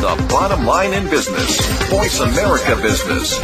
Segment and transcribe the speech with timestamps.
[0.00, 1.60] the bottom line in business.
[1.88, 3.36] Voice America Business.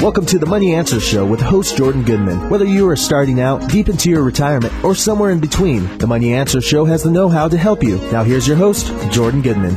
[0.00, 2.48] Welcome to the Money Answer Show with host Jordan Goodman.
[2.48, 6.32] Whether you are starting out, deep into your retirement, or somewhere in between, the Money
[6.32, 7.96] Answer Show has the know-how to help you.
[8.12, 9.74] Now here's your host, Jordan Goodman.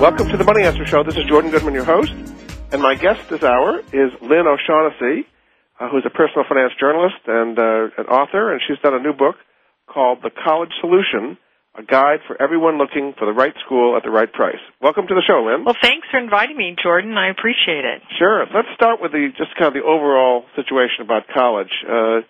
[0.00, 1.04] Welcome to the Money Answer Show.
[1.04, 2.12] This is Jordan Goodman, your host.
[2.72, 5.28] And my guest this hour is Lynn O'Shaughnessy,
[5.78, 9.12] uh, who's a personal finance journalist and uh, an author, and she's done a new
[9.12, 9.36] book
[9.86, 11.38] called The College Solution,
[11.74, 14.60] a guide for everyone looking for the right school at the right price.
[14.80, 15.64] Welcome to the show, Lynn.
[15.64, 17.16] Well, thanks for inviting me, Jordan.
[17.16, 18.02] I appreciate it.
[18.18, 18.44] Sure.
[18.54, 21.72] Let's start with the just kind of the overall situation about college.
[21.88, 22.20] Uh,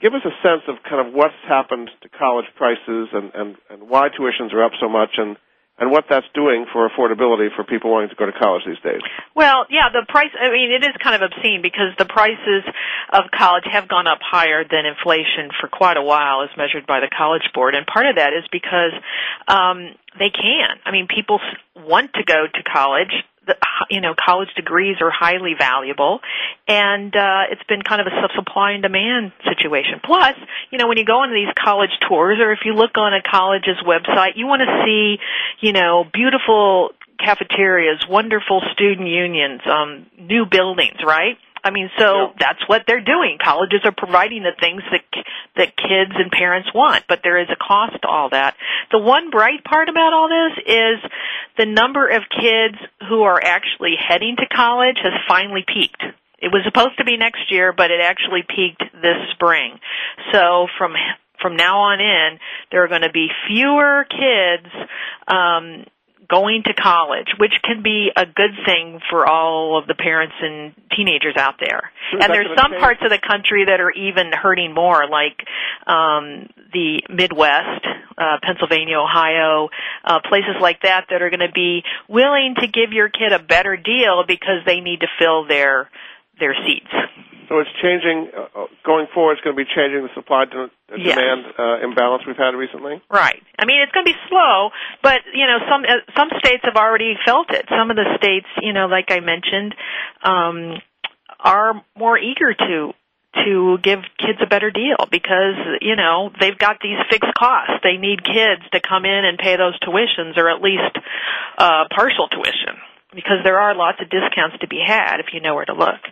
[0.00, 3.88] give us a sense of kind of what's happened to college prices and, and, and
[3.88, 5.36] why tuitions are up so much and
[5.78, 9.00] and what that's doing for affordability for people wanting to go to college these days.
[9.34, 12.64] Well, yeah, the price, I mean, it is kind of obscene because the prices
[13.12, 17.00] of college have gone up higher than inflation for quite a while as measured by
[17.00, 17.74] the College Board.
[17.74, 18.92] And part of that is because,
[19.48, 20.80] um, they can.
[20.84, 21.40] I mean, people
[21.76, 23.12] want to go to college
[23.46, 23.56] the,
[23.90, 26.20] you know, college degrees are highly valuable,
[26.66, 30.00] and uh, it's been kind of a supply and demand situation.
[30.04, 30.34] Plus,
[30.70, 33.22] you know, when you go on these college tours, or if you look on a
[33.22, 35.18] college's website, you want to see,
[35.60, 41.38] you know, beautiful cafeterias, wonderful student unions, um, new buildings, right?
[41.66, 42.26] I mean, so yeah.
[42.38, 43.38] that's what they're doing.
[43.42, 45.02] Colleges are providing the things that
[45.56, 48.54] that kids and parents want, but there is a cost to all that.
[48.92, 51.10] The one bright part about all this is
[51.58, 52.78] the number of kids
[53.08, 56.04] who are actually heading to college has finally peaked.
[56.38, 59.80] It was supposed to be next year, but it actually peaked this spring.
[60.30, 60.94] So from
[61.42, 62.38] from now on in,
[62.70, 64.70] there are going to be fewer kids
[65.26, 65.84] um,
[66.28, 70.74] going to college, which can be a good thing for all of the parents and
[70.96, 71.90] teenagers out there.
[72.12, 75.38] and there's some parts of the country that are even hurting more, like
[75.86, 77.84] um, the Midwest,
[78.18, 79.68] uh, Pennsylvania, Ohio,
[80.04, 83.38] uh, places like that that are going to be willing to give your kid a
[83.38, 85.90] better deal because they need to fill their
[86.38, 86.92] their seats.
[87.48, 88.30] So it's changing.
[88.34, 90.66] Uh, uh, going forward, it's going to be changing the supply to
[90.98, 91.14] yes.
[91.14, 93.00] demand uh, imbalance we've had recently.
[93.10, 93.42] Right.
[93.58, 94.70] I mean, it's going to be slow,
[95.02, 97.66] but you know, some uh, some states have already felt it.
[97.70, 99.74] Some of the states, you know, like I mentioned,
[100.22, 100.82] um,
[101.38, 102.92] are more eager to
[103.44, 107.78] to give kids a better deal because you know they've got these fixed costs.
[107.82, 110.98] They need kids to come in and pay those tuitions, or at least
[111.58, 112.80] uh, partial tuition,
[113.14, 116.02] because there are lots of discounts to be had if you know where to look.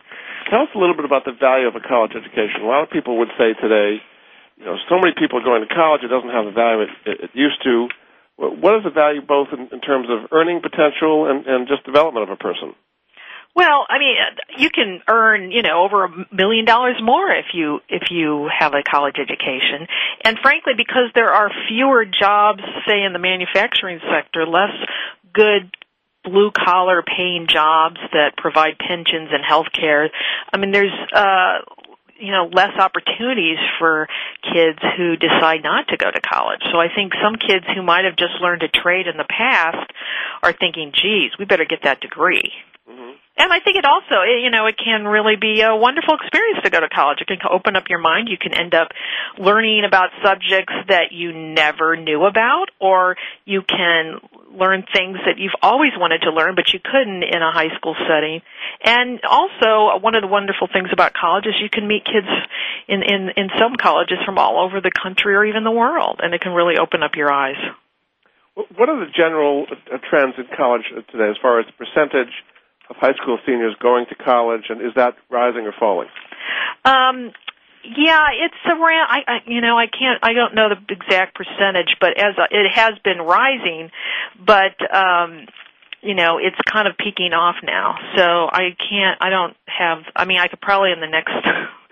[0.51, 2.63] Tell us a little bit about the value of a college education.
[2.63, 4.01] A lot of people would say today,
[4.57, 6.91] you know, so many people are going to college, it doesn't have the value it,
[7.07, 7.89] it, it used to.
[8.37, 12.29] What is the value both in, in terms of earning potential and, and just development
[12.29, 12.75] of a person?
[13.55, 14.17] Well, I mean,
[14.59, 18.75] you can earn, you know, over a million dollars more if you if you have
[18.75, 19.87] a college education.
[20.25, 24.75] And frankly, because there are fewer jobs, say in the manufacturing sector, less
[25.33, 25.71] good
[26.25, 30.11] blue collar paying jobs that provide pensions and health care.
[30.53, 31.59] I mean, there's, uh,
[32.19, 34.09] you know, less opportunities for
[34.43, 36.61] kids who decide not to go to college.
[36.73, 39.91] So I think some kids who might have just learned a trade in the past
[40.43, 42.53] are thinking, geez, we better get that degree.
[43.37, 46.71] And I think it also, you know, it can really be a wonderful experience to
[46.71, 47.19] go to college.
[47.21, 48.29] It can open up your mind.
[48.29, 48.89] You can end up
[49.39, 54.21] learning about subjects that you never knew about, or you can
[54.55, 57.95] learn things that you've always wanted to learn, but you couldn't in a high school
[58.09, 58.41] setting.
[58.85, 62.31] And also, one of the wonderful things about college is you can meet kids
[62.89, 66.35] in, in, in some colleges from all over the country or even the world, and
[66.35, 67.59] it can really open up your eyes.
[68.55, 72.33] What are the general uh, trends in college today as far as the percentage
[72.89, 76.09] of high school seniors going to college, and is that rising or falling?
[76.85, 77.33] Um,
[77.85, 79.09] yeah, it's around.
[79.11, 80.19] I, I, you know, I can't.
[80.23, 83.91] I don't know the exact percentage, but as a, it has been rising,
[84.39, 85.47] but um,
[86.01, 87.97] you know, it's kind of peaking off now.
[88.17, 89.19] So I can't.
[89.21, 89.99] I don't have.
[90.17, 91.33] I mean, I could probably in the next.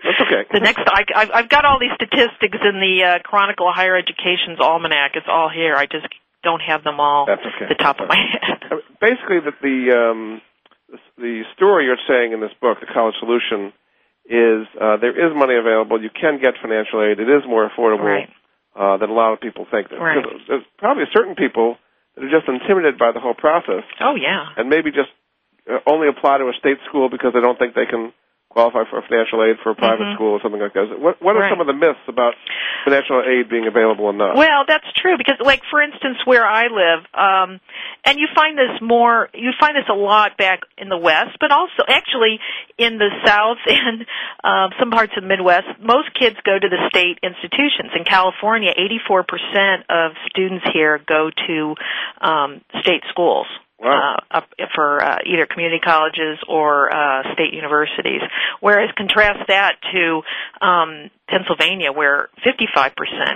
[0.03, 0.43] That's okay.
[0.51, 3.95] The next, I, I've, I've got all these statistics in the uh, Chronicle of Higher
[3.95, 5.11] Education's almanac.
[5.15, 5.75] It's all here.
[5.75, 6.07] I just
[6.43, 7.25] don't have them all.
[7.25, 7.69] That's okay.
[7.69, 8.81] The top of my head.
[8.99, 10.41] Basically, that the um,
[11.17, 13.71] the story you're saying in this book, The College Solution,
[14.25, 16.01] is uh, there is money available.
[16.01, 17.19] You can get financial aid.
[17.19, 18.29] It is more affordable right.
[18.75, 19.91] uh, than a lot of people think.
[19.91, 20.23] Right.
[20.47, 21.77] There's probably certain people
[22.15, 23.83] that are just intimidated by the whole process.
[23.99, 24.55] Oh yeah.
[24.55, 25.11] And maybe just
[25.69, 28.13] uh, only apply to a state school because they don't think they can
[28.53, 30.13] qualify for financial aid for a private Mhm.
[30.13, 30.99] school or something like that.
[30.99, 31.49] What what are Right.
[31.49, 32.35] some of the myths about
[32.85, 34.35] financial aid being available and not?
[34.35, 37.59] Well, that's true because, like, for instance, where I live, um,
[38.05, 41.51] and you find this more, you find this a lot back in the West, but
[41.51, 42.39] also actually
[42.77, 44.05] in the South and
[44.43, 45.67] um, some parts of the Midwest.
[45.79, 47.91] Most kids go to the state institutions.
[47.95, 51.75] In California, 84% of students here go to
[52.21, 53.47] um, state schools.
[53.83, 54.15] Wow.
[54.31, 54.41] Uh,
[54.73, 58.21] for uh, either community colleges or uh, state universities.
[58.61, 60.21] Whereas contrast that to
[60.65, 62.93] um, Pennsylvania, where 55%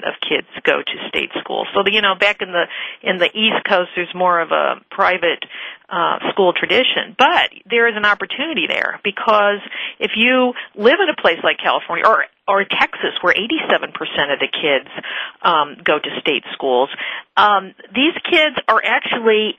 [0.08, 1.68] of kids go to state schools.
[1.76, 2.64] So, the, you know, back in the
[3.04, 5.44] in the East Coast, there's more of a private
[5.90, 9.60] uh, school tradition, but there is an opportunity there because
[10.00, 13.92] if you live in a place like California or or Texas, where 87%
[14.32, 14.88] of the kids
[15.42, 16.90] um, go to state schools,
[17.36, 19.58] um, these kids are actually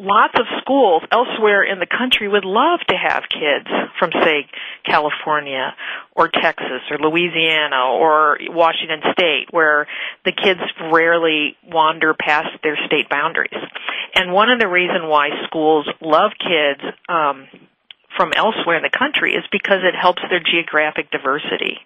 [0.00, 3.68] lots of schools elsewhere in the country would love to have kids
[3.98, 4.46] from say
[4.84, 5.74] California
[6.16, 9.86] or Texas or Louisiana or Washington state where
[10.24, 10.60] the kids
[10.90, 13.52] rarely wander past their state boundaries.
[14.14, 17.46] And one of the reason why schools love kids um
[18.16, 21.78] from elsewhere in the country is because it helps their geographic diversity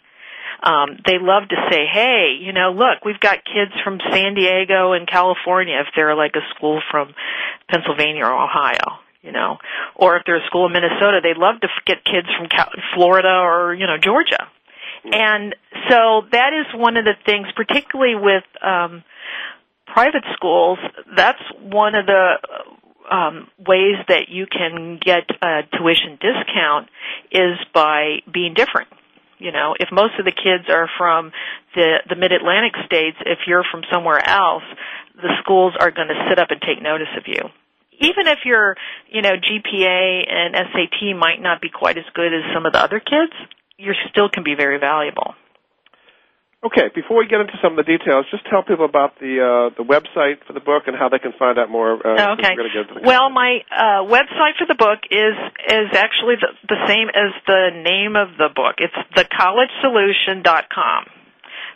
[0.63, 4.93] um, they love to say, "Hey, you know, look, we've got kids from San Diego
[4.93, 7.15] and California if they're like a school from
[7.69, 9.57] Pennsylvania or Ohio." You know,
[9.97, 12.49] or if they're a school in Minnesota, they love to get kids from
[12.95, 14.49] Florida or you know Georgia,
[15.05, 15.55] and
[15.89, 19.03] so that is one of the things, particularly with um,
[19.87, 20.79] private schools.
[21.17, 22.35] That's one of the
[23.11, 26.89] um, ways that you can get a tuition discount
[27.31, 28.89] is by being different.
[29.39, 31.33] You know, if most of the kids are from
[31.75, 34.65] the the mid Atlantic states, if you're from somewhere else,
[35.17, 37.51] the schools are going to sit up and take notice of you.
[38.01, 38.77] Even if your,
[39.09, 42.81] you know, GPA and SAT might not be quite as good as some of the
[42.81, 43.33] other kids,
[43.79, 45.35] you still can be very valuable.
[46.65, 49.69] Okay, before we get into some of the details, just tell people about the uh,
[49.77, 52.01] the website for the book and how they can find out more.
[52.01, 52.57] Uh, okay.
[52.57, 55.37] we're get the Well, my uh, website for the book is
[55.69, 58.77] is actually the, the same as the name of the book.
[58.79, 61.05] It's thecollegesolution.com.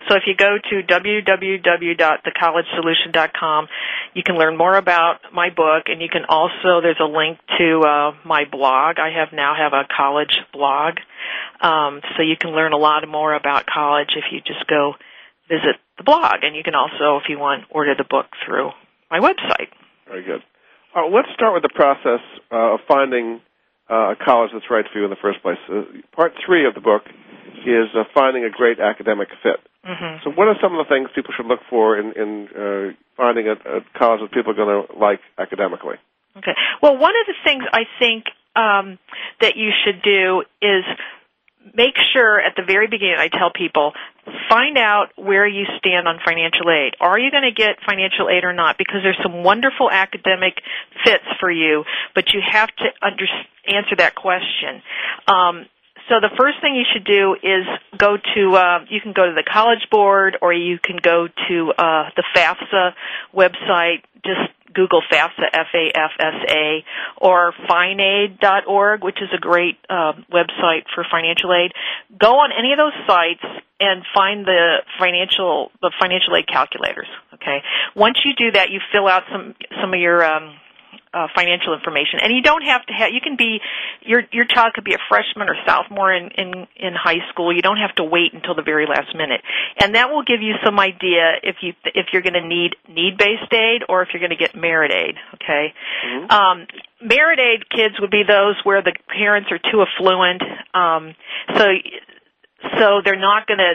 [0.09, 3.69] So if you go to www.thecollegesolution.com,
[4.15, 7.81] you can learn more about my book, and you can also there's a link to
[7.81, 8.99] uh, my blog.
[8.99, 10.99] I have now have a college blog,
[11.61, 14.95] um, so you can learn a lot more about college if you just go
[15.49, 18.71] visit the blog, and you can also, if you want, order the book through
[19.11, 19.69] my website.
[20.07, 20.43] Very good.
[20.95, 22.21] All right, let's start with the process
[22.53, 23.41] uh, of finding
[23.91, 25.59] uh, a college that's right for you in the first place.
[25.69, 25.83] Uh,
[26.15, 27.03] part three of the book
[27.67, 29.61] is uh, finding a great academic fit.
[29.89, 30.23] Mm-hmm.
[30.25, 33.49] So, what are some of the things people should look for in, in uh, finding
[33.49, 35.97] a, a college that people are going to like academically?
[36.37, 36.53] Okay.
[36.83, 38.25] Well, one of the things I think
[38.55, 38.99] um,
[39.41, 40.85] that you should do is
[41.75, 43.93] make sure at the very beginning I tell people
[44.49, 46.95] find out where you stand on financial aid.
[47.01, 48.77] Are you going to get financial aid or not?
[48.77, 50.55] Because there's some wonderful academic
[51.05, 53.25] fits for you, but you have to under,
[53.67, 54.83] answer that question.
[55.27, 55.67] Um,
[56.09, 57.65] so the first thing you should do is
[57.97, 61.73] go to uh, you can go to the college board or you can go to
[61.77, 62.93] uh, the FAFSA
[63.35, 64.03] website.
[64.25, 66.85] Just Google FAFSA, F-A-F-S-A,
[67.17, 71.73] or finaid.org, which is a great uh, website for financial aid.
[72.19, 73.45] Go on any of those sites
[73.81, 77.09] and find the financial the financial aid calculators.
[77.35, 77.63] Okay.
[77.95, 80.55] Once you do that, you fill out some some of your um,
[81.19, 83.11] uh, financial information, and you don't have to have.
[83.13, 83.59] You can be
[84.03, 87.53] your your child could be a freshman or sophomore in in in high school.
[87.53, 89.41] You don't have to wait until the very last minute,
[89.81, 93.19] and that will give you some idea if you if you're going to need need
[93.19, 95.17] based aid or if you're going to get merit aid.
[95.35, 95.75] Okay,
[96.07, 96.31] Mm-hmm.
[96.31, 96.67] um,
[97.03, 100.43] merit aid kids would be those where the parents are too affluent,
[100.75, 101.15] um,
[101.57, 101.67] so
[102.79, 103.73] so they're not going to.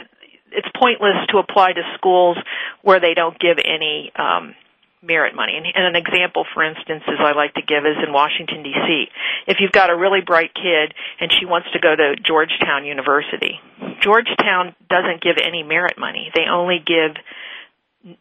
[0.56, 2.38] It's pointless to apply to schools
[2.82, 4.12] where they don't give any.
[4.16, 4.54] Um,
[5.04, 5.54] merit money.
[5.56, 9.06] And, and an example, for instance, is I like to give is in Washington D.C.
[9.46, 13.60] If you've got a really bright kid and she wants to go to Georgetown University,
[14.00, 16.30] Georgetown doesn't give any merit money.
[16.34, 17.16] They only give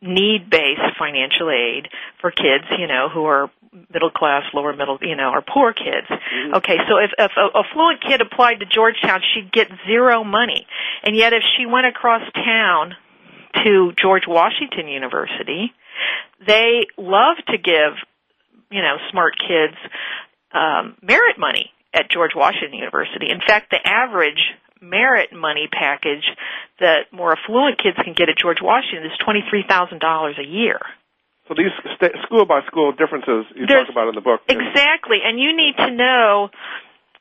[0.02, 1.90] need-based financial aid
[2.22, 3.52] for kids, you know, who are
[3.92, 6.08] middle class, lower middle, you know, or poor kids.
[6.08, 6.56] Mm-hmm.
[6.56, 10.66] Okay, so if, if a affluent kid applied to Georgetown, she'd get zero money.
[11.04, 12.96] And yet if she went across town
[13.64, 15.74] to George Washington University,
[16.46, 17.94] they love to give,
[18.72, 19.76] you know, smart kids
[20.54, 23.30] um, merit money at George Washington University.
[23.30, 24.42] In fact, the average
[24.82, 26.26] merit money package
[26.80, 30.46] that more affluent kids can get at George Washington is twenty three thousand dollars a
[30.46, 30.80] year.
[31.48, 34.42] So these st- school by school differences you There's- talk about in the book.
[34.50, 36.50] Exactly, and you need to know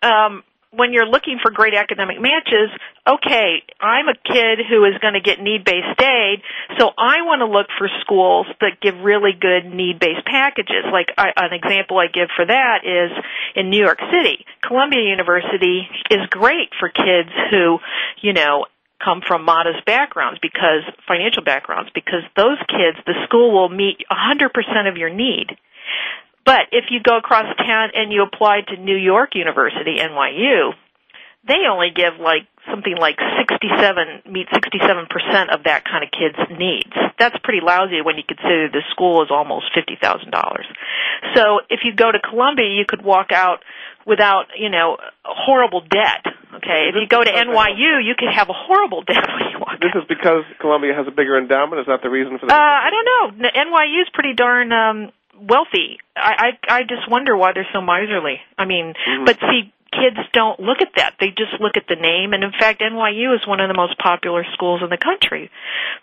[0.03, 0.43] um,
[0.75, 2.71] when you're looking for great academic matches,
[3.07, 6.41] okay, I'm a kid who is going to get need-based aid,
[6.79, 10.89] so I want to look for schools that give really good need-based packages.
[10.91, 13.13] Like I, an example I give for that is
[13.55, 17.79] in New York City, Columbia University is great for kids who,
[18.23, 18.65] you know,
[19.05, 24.89] come from modest backgrounds because financial backgrounds because those kids the school will meet 100%
[24.89, 25.59] of your need
[26.45, 30.73] but if you go across town and you apply to New York University, NYU,
[31.47, 36.95] they only give like something like 67 meet 67% of that kind of kid's needs.
[37.19, 40.31] That's pretty lousy when you consider the school is almost $50,000.
[41.35, 43.63] So if you go to Columbia, you could walk out
[44.07, 46.27] without, you know, horrible debt.
[46.55, 49.81] Okay, if you go to NYU, you could have a horrible debt when you walk.
[49.81, 50.03] This out.
[50.03, 51.81] is because Columbia has a bigger endowment.
[51.81, 52.55] Is that the reason for that?
[52.55, 53.49] Uh, I don't know.
[53.51, 55.13] NYU is pretty darn um
[55.49, 55.99] wealthy.
[56.17, 58.41] I, I I just wonder why they're so miserly.
[58.59, 59.25] I mean, Mm-hmm.
[59.25, 61.15] but see, kids don't look at that.
[61.21, 62.33] They just look at the name.
[62.33, 65.51] And in fact, NYU is one of the most popular schools in the country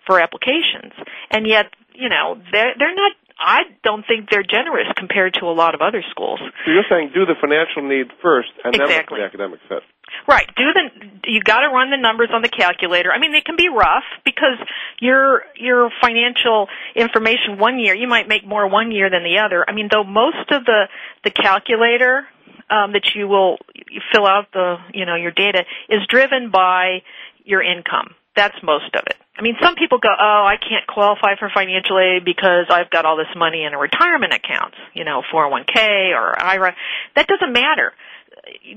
[0.05, 0.93] for applications.
[1.31, 3.13] And yet, you know, they're they're not.
[3.41, 6.41] I don't think they're generous compared to a lot of other schools.
[6.65, 9.79] So you're saying do the financial need first, and then look for the academic fit.
[10.27, 10.47] Right.
[10.55, 13.11] Do the you got to run the numbers on the calculator.
[13.11, 14.57] I mean, they can be rough because
[14.99, 19.65] your your financial information one year you might make more one year than the other.
[19.67, 20.87] I mean, though most of the
[21.23, 22.27] the calculator
[22.69, 23.57] um, that you will
[23.89, 27.01] you fill out the you know your data is driven by
[27.43, 28.15] your income.
[28.35, 29.17] That's most of it.
[29.37, 33.05] I mean, some people go, "Oh, I can't qualify for financial aid because I've got
[33.05, 36.75] all this money in a retirement account, you know, 401k or IRA."
[37.15, 37.93] That doesn't matter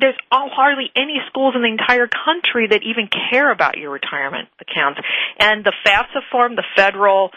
[0.00, 4.48] there's all hardly any schools in the entire country that even care about your retirement
[4.60, 5.00] accounts.
[5.38, 7.30] And the FAFSA form, the federal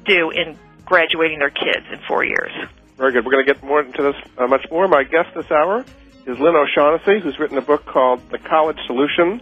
[0.05, 2.51] do in graduating their kids in four years.
[2.97, 3.25] Very good.
[3.25, 4.87] We're going to get more into this uh, much more.
[4.87, 5.85] My guest this hour
[6.25, 9.41] is Lynn O'Shaughnessy, who's written a book called The College Solution,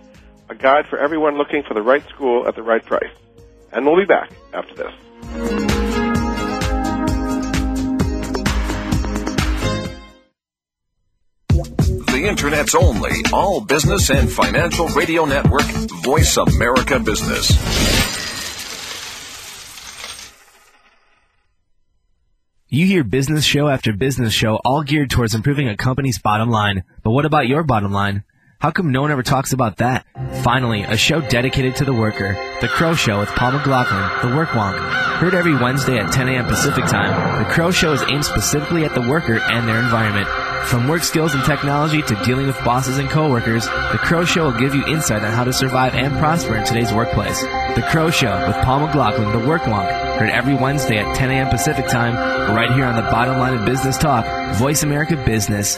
[0.50, 3.14] a guide for everyone looking for the right school at the right price.
[3.72, 5.75] And we'll be back after this.
[12.28, 15.66] Internet's only all business and financial radio network,
[16.04, 17.52] Voice America Business.
[22.68, 26.84] You hear business show after business show all geared towards improving a company's bottom line.
[27.04, 28.24] But what about your bottom line?
[28.60, 30.06] How come no one ever talks about that?
[30.44, 32.34] Finally, a show dedicated to the worker.
[32.62, 34.78] The Crow Show with Paul McLaughlin, the Work Wonk.
[35.20, 36.46] Heard every Wednesday at 10 a.m.
[36.48, 40.28] Pacific Time, the Crow Show is aimed specifically at the worker and their environment.
[40.64, 44.60] From work skills and technology to dealing with bosses and coworkers, the Crow Show will
[44.60, 47.42] give you insight on how to survive and prosper in today's workplace.
[47.42, 50.18] The Crow Show with Paul McLaughlin, the Work Wonk.
[50.18, 51.50] Heard every Wednesday at 10 a.m.
[51.50, 52.16] Pacific Time,
[52.56, 55.78] right here on the bottom line of business talk, Voice America Business.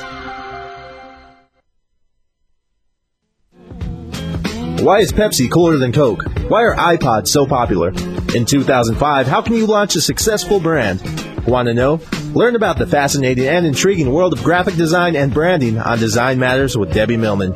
[4.81, 6.23] Why is Pepsi cooler than Coke?
[6.47, 7.89] Why are iPods so popular?
[8.35, 11.01] In 2005, how can you launch a successful brand?
[11.45, 11.99] Want to know?
[12.37, 16.77] Learn about the fascinating and intriguing world of graphic design and branding on Design Matters
[16.77, 17.51] with Debbie Millman.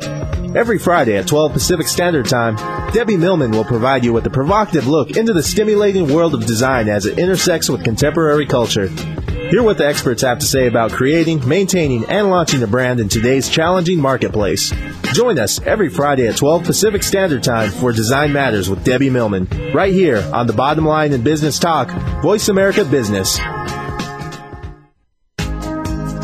[0.56, 2.56] Every Friday at 12 Pacific Standard Time,
[2.92, 6.88] Debbie Millman will provide you with a provocative look into the stimulating world of design
[6.88, 8.88] as it intersects with contemporary culture.
[8.88, 13.08] Hear what the experts have to say about creating, maintaining, and launching a brand in
[13.08, 14.72] today's challenging marketplace.
[15.12, 19.46] Join us every Friday at 12 Pacific Standard Time for Design Matters with Debbie Millman,
[19.72, 21.88] right here on the Bottom Line in Business Talk,
[22.20, 23.38] Voice America Business.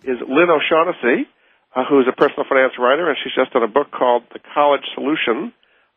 [0.03, 1.29] is Lynn O'Shaughnessy,
[1.77, 4.41] uh, who is a personal finance writer, and she's just done a book called The
[4.53, 5.53] College Solution,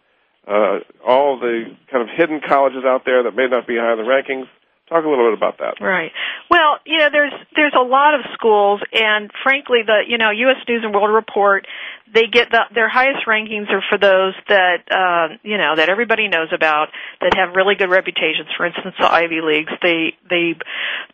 [0.48, 3.98] uh, all the kind of hidden colleges out there that may not be high in
[4.00, 4.48] the rankings.
[4.90, 5.84] Talk a little bit about that.
[5.84, 6.12] Right.
[6.50, 10.58] Well, you know, there's there's a lot of schools, and frankly, the you know U.S.
[10.68, 11.66] News and World Report,
[12.14, 16.28] they get the, their highest rankings are for those that uh, you know that everybody
[16.28, 16.90] knows about
[17.22, 18.48] that have really good reputations.
[18.56, 20.54] For instance, the Ivy Leagues, they they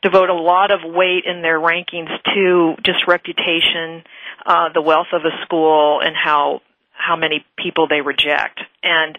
[0.04, 4.04] devote a lot of weight in their rankings to just reputation,
[4.46, 6.60] uh, the wealth of a school, and how
[6.92, 9.18] how many people they reject, and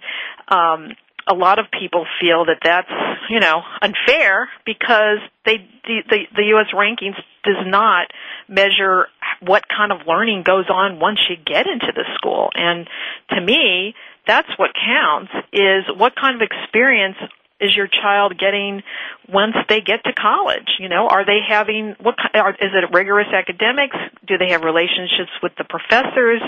[0.49, 0.93] um,
[1.29, 2.91] a lot of people feel that that's
[3.31, 6.67] you know unfair because they the the, the U.S.
[6.75, 8.09] rankings does not
[8.49, 9.07] measure
[9.41, 12.89] what kind of learning goes on once you get into the school, and
[13.31, 13.95] to me,
[14.27, 17.17] that's what counts is what kind of experience
[17.63, 18.83] is your child getting
[19.29, 20.69] once they get to college?
[20.79, 22.17] You know, are they having what?
[22.35, 23.97] Are, is it rigorous academics?
[24.27, 26.43] Do they have relationships with the professors?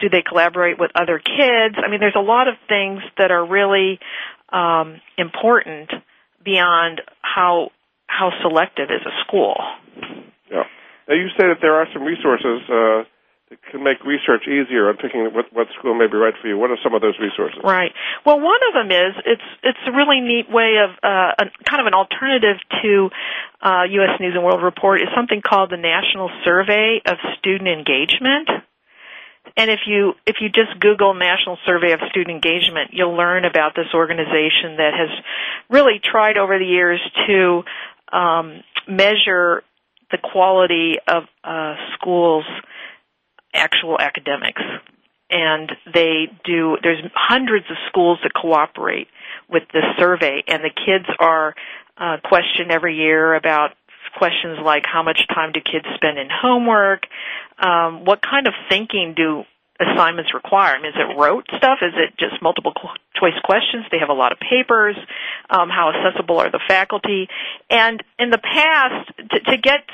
[0.00, 1.76] Do they collaborate with other kids?
[1.76, 4.00] I mean, there's a lot of things that are really
[4.52, 5.90] um, important
[6.42, 7.70] beyond how
[8.06, 9.56] how selective is a school.
[10.50, 10.64] Yeah.
[11.08, 13.04] Now you say that there are some resources uh,
[13.50, 16.56] that can make research easier on picking what what school may be right for you.
[16.56, 17.60] What are some of those resources?
[17.62, 17.92] Right.
[18.24, 21.80] Well, one of them is it's it's a really neat way of uh, a, kind
[21.80, 23.10] of an alternative to
[23.60, 24.20] uh, U.S.
[24.20, 28.48] News and World Report is something called the National Survey of Student Engagement.
[29.56, 33.74] And if you if you just Google National Survey of Student Engagement, you'll learn about
[33.76, 35.10] this organization that has
[35.68, 37.62] really tried over the years to
[38.10, 39.62] um, measure
[40.10, 42.44] the quality of uh, schools'
[43.54, 44.62] actual academics.
[45.30, 46.76] And they do.
[46.82, 49.08] There's hundreds of schools that cooperate
[49.48, 51.54] with this survey, and the kids are
[51.96, 53.70] uh, questioned every year about
[54.16, 57.06] questions like how much time do kids spend in homework,
[57.58, 59.44] um, what kind of thinking do
[59.80, 60.76] assignments require?
[60.76, 61.78] I mean, is it rote stuff?
[61.82, 62.72] Is it just multiple
[63.18, 63.84] choice questions?
[63.90, 64.96] They have a lot of papers.
[65.50, 67.28] Um, how accessible are the faculty?
[67.68, 69.84] And in the past, to, to get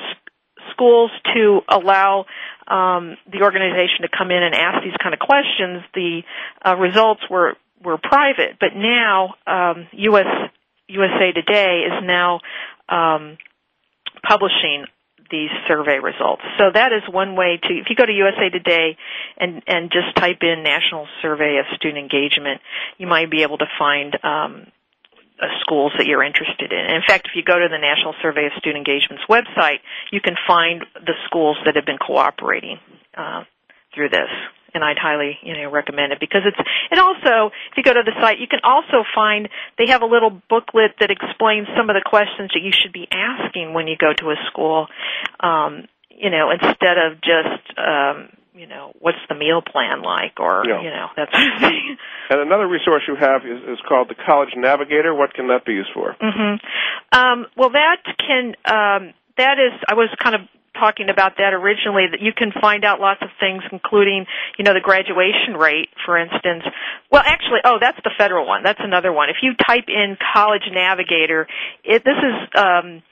[0.71, 2.25] schools to allow
[2.67, 6.21] um, the organization to come in and ask these kind of questions, the
[6.65, 8.57] uh, results were were private.
[8.59, 10.51] But now, um, US
[10.87, 12.39] USA Today is now
[12.89, 13.37] um,
[14.27, 14.85] publishing
[15.31, 16.43] these survey results.
[16.59, 18.97] So that is one way to, if you go to USA Today
[19.37, 22.59] and, and just type in National Survey of Student Engagement,
[22.97, 24.67] you might be able to find um,
[25.61, 26.93] schools that you're interested in.
[26.93, 29.79] In fact, if you go to the National Survey of Student Engagement's website,
[30.11, 32.79] you can find the schools that have been cooperating
[33.17, 33.43] uh,
[33.93, 34.29] through this.
[34.73, 36.57] And I'd highly, you know, recommend it because it's.
[36.91, 40.05] And also, if you go to the site, you can also find they have a
[40.05, 43.97] little booklet that explains some of the questions that you should be asking when you
[43.97, 44.87] go to a school.
[45.41, 50.63] Um, you know, instead of just um, you know, what's the meal plan like, or
[50.67, 50.81] yeah.
[50.81, 51.97] you know, that sort of thing.
[52.29, 55.13] And another resource you have is, is called the College Navigator.
[55.13, 56.15] What can that be used for?
[56.15, 56.63] Mm-hmm.
[57.11, 59.77] Um, well, that can um, that is.
[59.87, 60.41] I was kind of
[60.73, 64.25] talking about that originally that you can find out lots of things including
[64.57, 66.63] you know the graduation rate for instance
[67.11, 70.63] well actually oh that's the federal one that's another one if you type in college
[70.71, 71.45] navigator
[71.83, 73.03] it this is um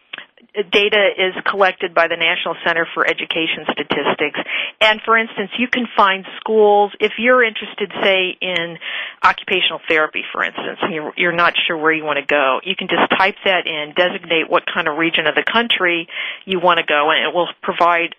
[0.71, 4.39] data is collected by the National Center for Education Statistics.
[4.81, 8.77] And for instance, you can find schools, if you're interested, say, in
[9.23, 12.75] occupational therapy, for instance, and you're, you're not sure where you want to go, you
[12.75, 16.07] can just type that in, designate what kind of region of the country
[16.45, 18.15] you want to go, and it will provide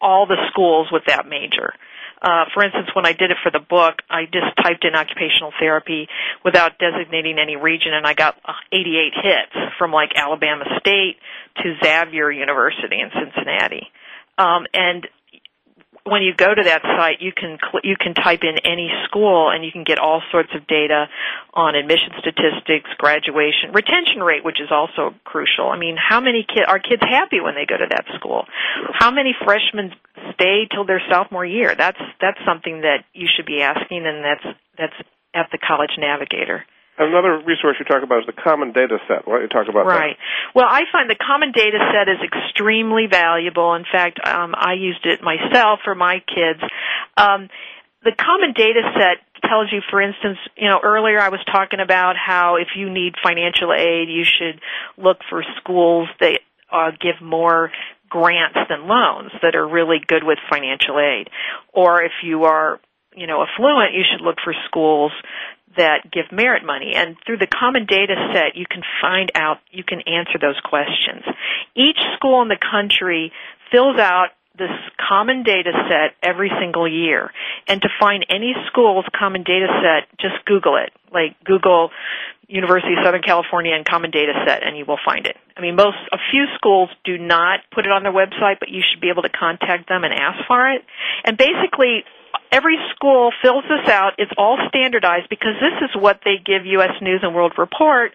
[0.00, 1.72] all the schools with that major.
[2.22, 5.52] Uh, for instance, when I did it for the book, I just typed in occupational
[5.58, 6.06] therapy
[6.44, 8.36] without designating any region, and I got
[8.70, 11.16] 88 hits from like Alabama State
[11.56, 13.90] to Xavier University in Cincinnati.
[14.38, 15.06] Um, and
[16.04, 19.50] when you go to that site, you can cl- you can type in any school
[19.50, 21.06] and you can get all sorts of data
[21.54, 25.68] on admission statistics, graduation, retention rate, which is also crucial.
[25.68, 28.44] I mean, how many kids are kids happy when they go to that school?
[28.92, 29.92] How many freshmen
[30.34, 31.74] stay till their sophomore year?
[31.76, 36.64] That's that's something that you should be asking, and that's that's at the College Navigator.
[37.08, 39.26] Another resource you talk about is the Common Data Set.
[39.26, 39.94] Why don't you talk about right.
[39.94, 40.00] that?
[40.00, 40.16] Right.
[40.54, 43.74] Well, I find the Common Data Set is extremely valuable.
[43.74, 46.60] In fact, um, I used it myself for my kids.
[47.16, 47.48] Um,
[48.04, 52.14] the Common Data Set tells you, for instance, you know, earlier I was talking about
[52.16, 54.60] how if you need financial aid, you should
[54.96, 57.70] look for schools that uh, give more
[58.08, 61.28] grants than loans that are really good with financial aid.
[61.72, 62.80] Or if you are
[63.14, 65.12] you know, affluent, you should look for schools
[65.76, 66.92] that give merit money.
[66.94, 71.22] And through the common data set, you can find out, you can answer those questions.
[71.74, 73.32] Each school in the country
[73.70, 77.30] fills out this common data set every single year.
[77.66, 80.92] And to find any school's common data set, just Google it.
[81.10, 81.90] Like Google
[82.48, 85.36] University of Southern California and common data set and you will find it.
[85.56, 88.82] I mean most a few schools do not put it on their website, but you
[88.82, 90.82] should be able to contact them and ask for it.
[91.24, 92.04] And basically
[92.52, 94.12] every school fills this out.
[94.18, 96.92] It's all standardized because this is what they give U.S.
[97.00, 98.12] News and World Report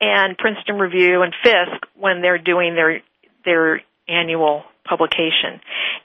[0.00, 3.00] and Princeton Review and Fiske when they're doing their
[3.44, 5.60] their annual publication.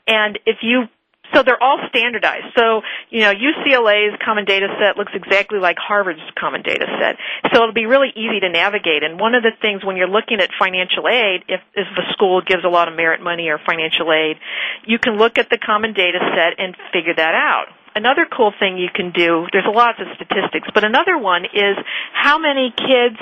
[0.07, 0.85] And if you
[1.33, 2.53] so they're all standardized.
[2.57, 7.17] So, you know, UCLA's common data set looks exactly like Harvard's common data set.
[7.53, 9.03] So it'll be really easy to navigate.
[9.03, 12.41] And one of the things when you're looking at financial aid, if, if the school
[12.41, 14.37] gives a lot of merit money or financial aid,
[14.85, 18.77] you can look at the common data set and figure that out another cool thing
[18.77, 21.77] you can do, there's lots of statistics, but another one is
[22.13, 23.17] how many kids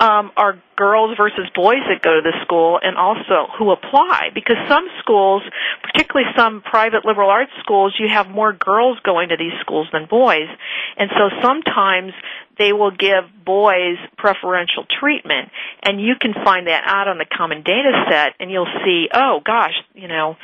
[0.00, 4.30] um, are girls versus boys that go to the school and also who apply.
[4.34, 5.42] Because some schools,
[5.82, 10.06] particularly some private liberal arts schools, you have more girls going to these schools than
[10.06, 10.48] boys.
[10.96, 12.12] And so sometimes
[12.58, 15.50] they will give boys preferential treatment
[15.82, 19.40] and you can find that out on the common data set and you'll see oh
[19.44, 20.36] gosh you know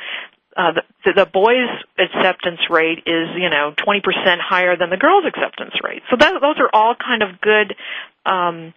[0.59, 0.73] uh,
[1.05, 4.03] the, the boys' acceptance rate is, you know, 20%
[4.43, 6.03] higher than the girls' acceptance rate.
[6.09, 7.75] So that, those are all kind of good
[8.25, 8.73] um,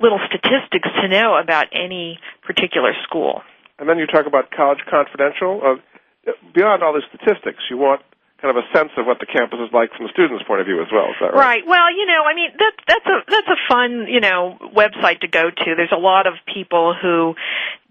[0.00, 3.42] little statistics to know about any particular school.
[3.78, 5.60] And then you talk about College Confidential.
[5.62, 8.00] Uh, beyond all the statistics, you want
[8.46, 10.66] kind of a sense of what the campus is like from the student's point of
[10.66, 11.10] view as well.
[11.10, 11.58] Is that right?
[11.58, 11.64] Right.
[11.66, 15.28] Well, you know, I mean, that, that's a that's a fun, you know, website to
[15.28, 15.68] go to.
[15.74, 17.34] There's a lot of people who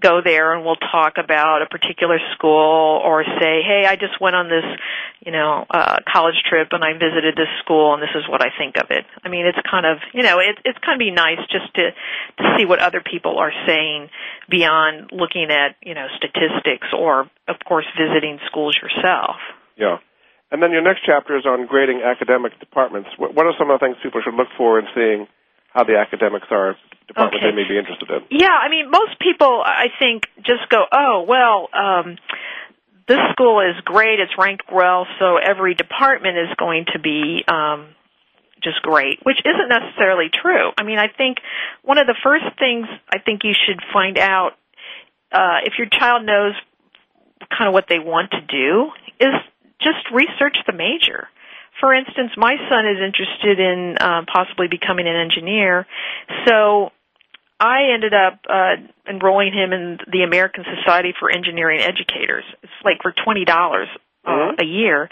[0.01, 4.35] go there and will talk about a particular school or say, "Hey, I just went
[4.35, 4.63] on this,
[5.25, 8.49] you know, uh, college trip and I visited this school and this is what I
[8.57, 11.11] think of it." I mean, it's kind of, you know, it, it's kind of be
[11.11, 14.09] nice just to to see what other people are saying
[14.49, 19.35] beyond looking at, you know, statistics or, of course, visiting schools yourself.
[19.75, 19.97] Yeah.
[20.51, 23.09] And then your next chapter is on grading academic departments.
[23.17, 25.27] What what are some of the things people should look for in seeing
[25.73, 26.77] how the academics are
[27.07, 27.51] department okay.
[27.51, 28.39] they may be interested in?
[28.39, 32.17] Yeah, I mean, most people, I think, just go, oh, well, um,
[33.07, 37.89] this school is great, it's ranked well, so every department is going to be um,
[38.63, 40.71] just great, which isn't necessarily true.
[40.77, 41.37] I mean, I think
[41.83, 44.53] one of the first things I think you should find out
[45.31, 46.53] uh, if your child knows
[47.55, 49.33] kind of what they want to do is
[49.85, 51.29] just research the major.
[51.79, 55.85] For instance, my son is interested in uh, possibly becoming an engineer,
[56.47, 56.89] so
[57.59, 58.75] I ended up uh,
[59.07, 62.43] enrolling him in the American Society for Engineering Educators.
[62.63, 63.87] It's like for twenty dollars
[64.25, 64.61] uh, Mhm.
[64.61, 65.09] a year,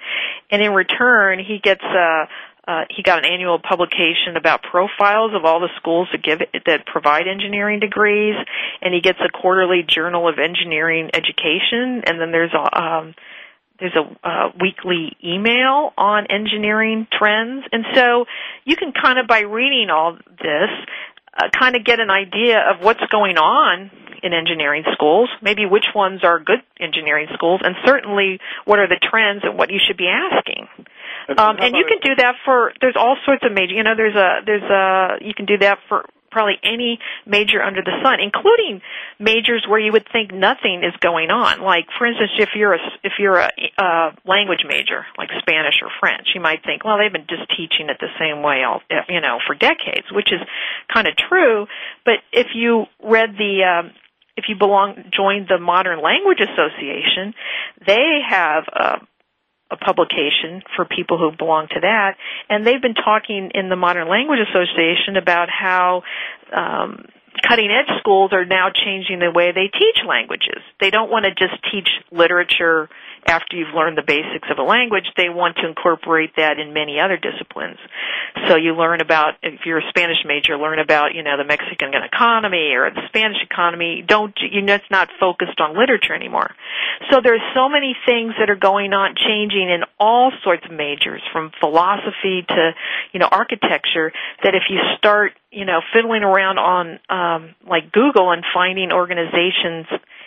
[0.49, 2.25] and in return, he gets uh,
[2.65, 6.85] uh, he got an annual publication about profiles of all the schools that give that
[6.85, 8.35] provide engineering degrees,
[8.81, 13.15] and he gets a quarterly journal of engineering education, and then there's a um,
[13.79, 18.25] there's a uh, weekly email on engineering trends, and so
[18.65, 20.69] you can kind of by reading all this,
[21.37, 23.91] uh, kind of get an idea of what's going on
[24.23, 28.99] in engineering schools, maybe which ones are good engineering schools, and certainly what are the
[29.01, 30.67] trends and what you should be asking.
[31.37, 33.73] Um, and you can do that for there's all sorts of major.
[33.73, 37.81] You know, there's a there's a you can do that for probably any major under
[37.81, 38.81] the sun, including
[39.19, 41.61] majors where you would think nothing is going on.
[41.61, 45.89] Like, for instance, if you're a if you're a, uh language major, like Spanish or
[45.99, 49.21] French, you might think, well, they've been just teaching it the same way, all you
[49.21, 50.41] know, for decades, which is
[50.91, 51.67] kind of true.
[52.03, 53.91] But if you read the um,
[54.35, 57.33] if you belong joined the Modern Language Association,
[57.85, 59.07] they have a
[59.73, 62.15] a publication for people who belong to that,
[62.49, 66.03] and they've been talking in the Modern Language Association about how
[66.55, 67.05] um,
[67.41, 70.61] cutting edge schools are now changing the way they teach languages.
[70.79, 72.89] They don't want to just teach literature
[73.25, 75.05] after you've learned the basics of a language.
[75.15, 77.77] They want to incorporate that in many other disciplines.
[78.47, 81.93] So you learn about, if you're a Spanish major, learn about, you know, the Mexican
[81.93, 84.03] economy or the Spanish economy.
[84.05, 86.51] Don't, you know, it's not focused on literature anymore.
[87.11, 91.21] So there's so many things that are going on, changing in all sorts of majors,
[91.31, 92.71] from philosophy to,
[93.13, 94.11] you know, architecture,
[94.43, 99.85] that if you start, you know, fiddling around on, um, like Google and finding organizations,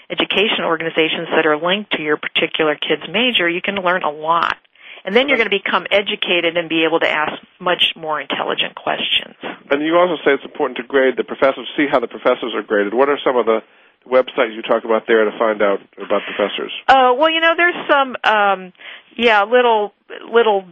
[0.08, 4.56] education organizations that are linked to your particular kid's major, you can learn a lot.
[5.04, 8.74] And then you're going to become educated and be able to ask much more intelligent
[8.74, 9.34] questions.
[9.70, 12.62] And you also say it's important to grade the professors, see how the professors are
[12.62, 12.94] graded.
[12.94, 13.60] What are some of the
[14.06, 16.72] websites you talk about there to find out about professors?
[16.88, 18.72] Uh, well, you know, there's some, um,
[19.16, 19.92] yeah, little,
[20.30, 20.64] little,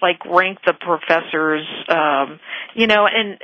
[0.00, 2.38] like rank the professors, um,
[2.74, 3.38] you know, and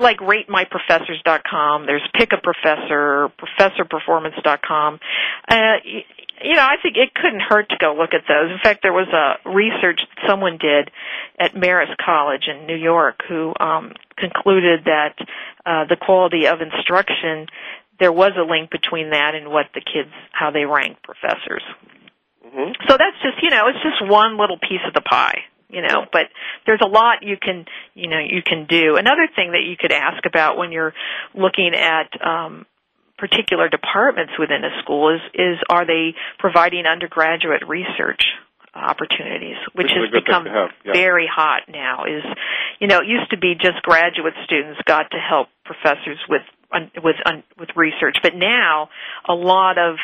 [0.00, 1.86] like ratemyprofessors.com.
[1.86, 5.00] There's pick a professor, professorperformance.com.
[5.48, 5.54] Uh,
[6.42, 8.50] you know, I think it couldn't hurt to go look at those.
[8.50, 10.90] In fact, there was a research that someone did
[11.38, 15.14] at Marist College in New York who um, concluded that
[15.64, 17.46] uh, the quality of instruction
[17.98, 21.62] there was a link between that and what the kids how they rank professors.
[22.42, 25.82] hmm So that's just you know it's just one little piece of the pie, you
[25.82, 26.06] know.
[26.12, 26.26] But
[26.66, 28.96] there's a lot you can you know you can do.
[28.96, 30.94] Another thing that you could ask about when you're
[31.34, 32.66] looking at um,
[33.18, 38.22] particular departments within a school is is are they providing undergraduate research
[38.74, 40.68] opportunities, which Which is a has become yeah.
[40.92, 42.04] very hot now.
[42.04, 42.24] Is
[42.80, 46.42] you know it used to be just graduate students got to help professors with
[47.02, 47.16] with
[47.58, 48.88] with research, but now
[49.28, 49.96] a lot of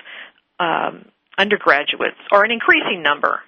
[0.61, 3.40] um, undergraduates or an increasing number.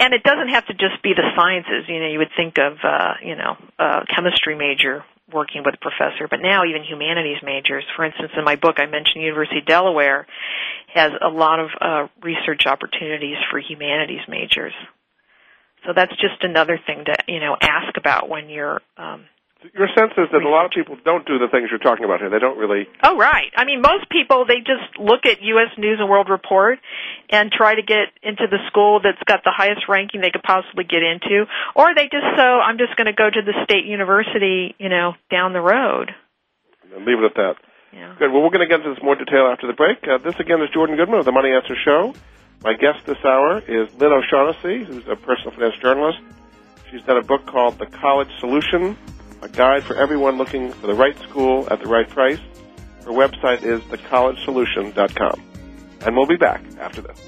[0.00, 1.84] And it doesn't have to just be the sciences.
[1.86, 5.78] You know, you would think of, uh, you know, a chemistry major working with a
[5.78, 7.84] professor, but now even humanities majors.
[7.94, 10.26] For instance, in my book, I mentioned University of Delaware
[10.94, 14.72] has a lot of uh, research opportunities for humanities majors.
[15.86, 19.26] So that's just another thing to, you know, ask about when you're um,
[19.74, 22.20] Your sense is that a lot of people don't do the things you're talking about
[22.20, 22.30] here.
[22.30, 22.88] They don't really.
[23.02, 23.52] Oh, right.
[23.56, 25.68] I mean, most people, they just look at U.S.
[25.76, 26.78] News and World Report
[27.28, 30.84] and try to get into the school that's got the highest ranking they could possibly
[30.84, 31.44] get into.
[31.76, 35.12] Or they just, so I'm just going to go to the state university, you know,
[35.30, 36.10] down the road.
[36.96, 37.54] Leave it at that.
[37.92, 38.14] Yeah.
[38.18, 38.32] Good.
[38.32, 39.98] Well, we're going to get into this more detail after the break.
[40.08, 42.14] Uh, this again is Jordan Goodman of the Money Answer Show.
[42.62, 46.18] My guest this hour is Lynn O'Shaughnessy, who's a personal finance journalist.
[46.90, 48.96] She's done a book called The College Solution,
[49.42, 52.40] a guide for everyone looking for the right school at the right price.
[53.04, 55.42] Her website is thecollegesolution.com.
[56.02, 57.18] And we'll be back after this.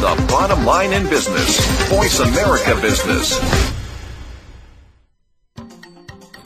[0.00, 1.88] The bottom line in business.
[1.88, 3.79] Voice America Business.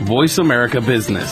[0.00, 1.30] Voice America Business.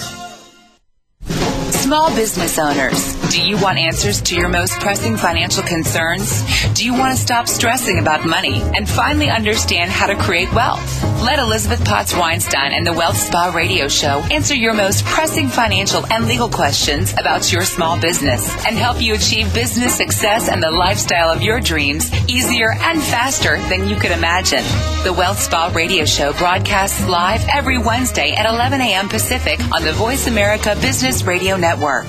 [1.70, 6.42] Small business owners, Do you want answers to your most pressing financial concerns?
[6.74, 11.00] Do you want to stop stressing about money and finally understand how to create wealth?
[11.22, 16.04] Let Elizabeth Potts Weinstein and the Wealth Spa Radio Show answer your most pressing financial
[16.12, 20.72] and legal questions about your small business and help you achieve business success and the
[20.72, 24.64] lifestyle of your dreams easier and faster than you could imagine.
[25.04, 29.08] The Wealth Spa Radio Show broadcasts live every Wednesday at 11 a.m.
[29.08, 32.08] Pacific on the Voice America Business Radio Network.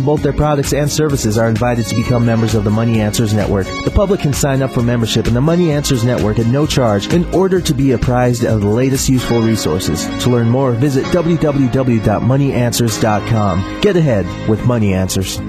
[0.03, 3.67] both their products and services are invited to become members of the Money Answers Network.
[3.85, 7.13] The public can sign up for membership in the Money Answers Network at no charge
[7.13, 10.05] in order to be apprised of the latest useful resources.
[10.23, 13.81] To learn more, visit www.moneyanswers.com.
[13.81, 15.39] Get ahead with Money Answers.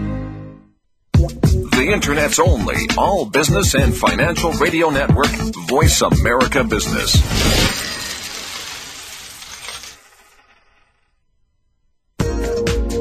[1.83, 5.27] The Internet's only all business and financial radio network,
[5.67, 7.82] Voice America Business.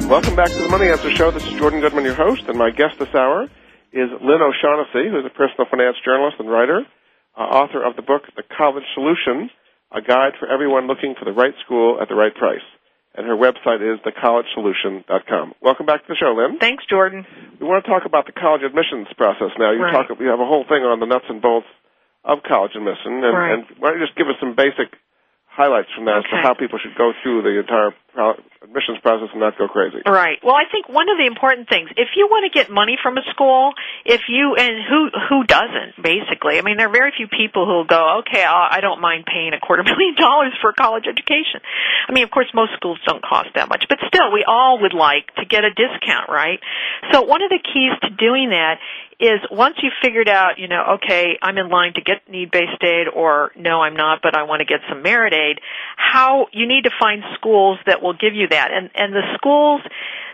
[0.09, 1.29] Welcome back to the Money Answer Show.
[1.29, 5.25] This is Jordan Goodman, your host, and my guest this hour is Lynn O'Shaughnessy, who's
[5.27, 6.87] a personal finance journalist and writer,
[7.37, 9.51] uh, author of the book The College Solution,
[9.91, 12.63] a guide for everyone looking for the right school at the right price
[13.15, 15.53] and her website is thecollegesolution.com.
[15.61, 16.57] Welcome back to the show, Lynn.
[16.59, 17.25] Thanks, Jordan.
[17.59, 19.71] We want to talk about the college admissions process now.
[19.71, 20.07] You right.
[20.07, 20.19] talk.
[20.19, 21.67] you have a whole thing on the nuts and bolts
[22.25, 23.53] of college admission, and, right.
[23.53, 24.95] and why don't you just give us some basic
[25.45, 26.33] highlights from that okay.
[26.33, 27.93] as to how people should go through the entire
[28.73, 30.01] admissions process and not go crazy.
[30.05, 30.41] Right.
[30.41, 33.17] Well, I think one of the important things, if you want to get money from
[33.17, 33.73] a school,
[34.05, 36.57] if you and who who doesn't basically.
[36.57, 39.53] I mean, there are very few people who will go, okay, I don't mind paying
[39.53, 41.61] a quarter million dollars for a college education.
[42.07, 44.93] I mean, of course, most schools don't cost that much, but still, we all would
[44.93, 46.59] like to get a discount, right?
[47.11, 48.79] So one of the keys to doing that
[49.19, 53.07] is once you've figured out, you know, okay, I'm in line to get need-based aid
[53.07, 55.59] or no, I'm not, but I want to get some merit aid,
[55.95, 58.62] how you need to find schools that will give you that.
[58.71, 59.81] And and the schools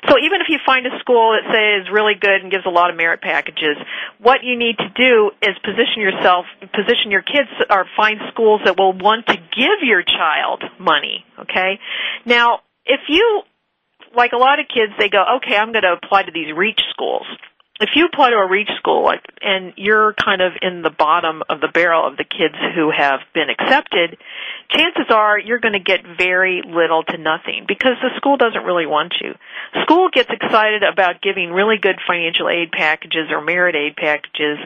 [0.07, 2.69] so even if you find a school that say is really good and gives a
[2.69, 3.75] lot of merit packages,
[4.21, 8.77] what you need to do is position yourself, position your kids, or find schools that
[8.77, 11.25] will want to give your child money.
[11.39, 11.79] Okay,
[12.25, 13.41] now if you
[14.15, 16.79] like a lot of kids, they go, okay, I'm going to apply to these reach
[16.91, 17.27] schools
[17.79, 21.41] if you apply to a reach school like, and you're kind of in the bottom
[21.49, 24.17] of the barrel of the kids who have been accepted,
[24.69, 28.85] chances are you're going to get very little to nothing because the school doesn't really
[28.85, 29.33] want you.
[29.83, 34.59] School gets excited about giving really good financial aid packages or merit aid packages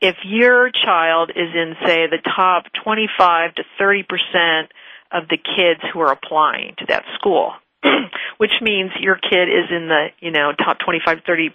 [0.00, 4.72] if your child is in say the top 25 to 30 percent
[5.12, 7.52] of the kids who are applying to that school.
[8.38, 11.50] which means your kid is in the, you know, top 25, 30%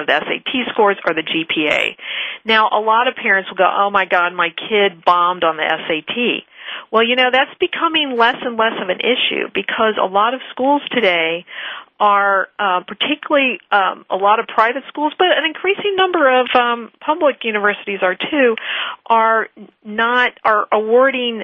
[0.00, 1.96] of the SAT scores or the GPA.
[2.44, 5.64] Now, a lot of parents will go, oh my God, my kid bombed on the
[5.64, 6.44] SAT.
[6.90, 10.40] Well, you know, that's becoming less and less of an issue because a lot of
[10.50, 11.44] schools today
[11.98, 16.90] are uh, particularly um, a lot of private schools, but an increasing number of um,
[17.00, 18.56] public universities are too,
[19.06, 19.48] are
[19.84, 21.42] not are awarding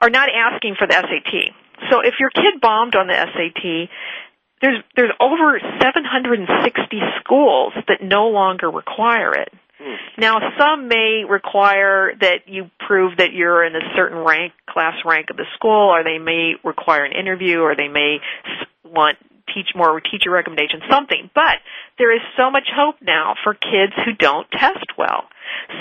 [0.00, 1.54] are not asking for the SAT.
[1.90, 3.88] So if your kid bombed on the SAT,
[4.60, 9.52] there's there's over 760 schools that no longer require it.
[9.78, 9.94] Hmm.
[10.16, 15.30] Now, some may require that you prove that you're in a certain rank, class rank
[15.30, 18.18] of the school, or they may require an interview, or they may
[18.84, 19.18] want
[19.54, 21.30] teach more teacher recommendations, something.
[21.34, 21.58] But
[21.98, 25.24] there is so much hope now for kids who don't test well.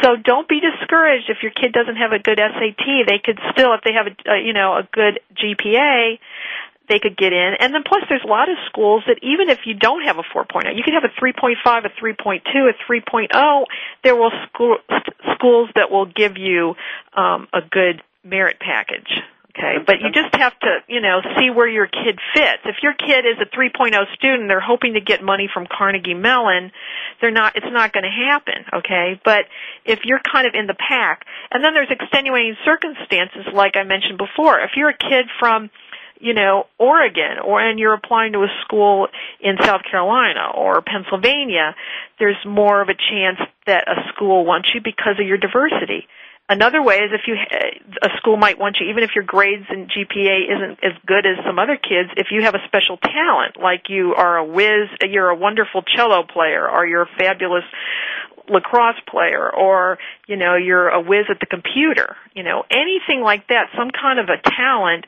[0.02, 3.08] So don't be discouraged if your kid doesn't have a good SAT.
[3.08, 6.20] They could still, if they have a, you know a good GPA,
[6.90, 7.54] they could get in.
[7.60, 10.24] And then plus there's a lot of schools that even if you don't have a
[10.24, 13.66] 4.0, you can have a 3.5, a 3.2, a 3.0.
[14.04, 14.78] There will school,
[15.36, 16.76] schools that will give you
[17.16, 19.10] um, a good merit package.
[19.54, 22.64] Okay, but you just have to, you know, see where your kid fits.
[22.64, 26.72] If your kid is a 3.0 student, they're hoping to get money from Carnegie Mellon,
[27.20, 29.20] they're not it's not going to happen, okay?
[29.26, 29.46] But
[29.84, 34.18] if you're kind of in the pack, and then there's extenuating circumstances like I mentioned
[34.18, 34.62] before.
[34.62, 35.70] If you're a kid from
[36.22, 39.08] you know, Oregon or and you're applying to a school
[39.42, 41.76] in South Carolina or Pennsylvania,
[42.20, 46.08] there's more of a chance that a school wants you because of your diversity.
[46.50, 47.36] Another way is if you
[48.04, 51.38] a school might want you even if your grades and GPA isn't as good as
[51.46, 55.30] some other kids if you have a special talent like you are a whiz you're
[55.30, 57.64] a wonderful cello player or you're a fabulous
[58.50, 63.48] lacrosse player or you know you're a whiz at the computer you know anything like
[63.48, 65.06] that some kind of a talent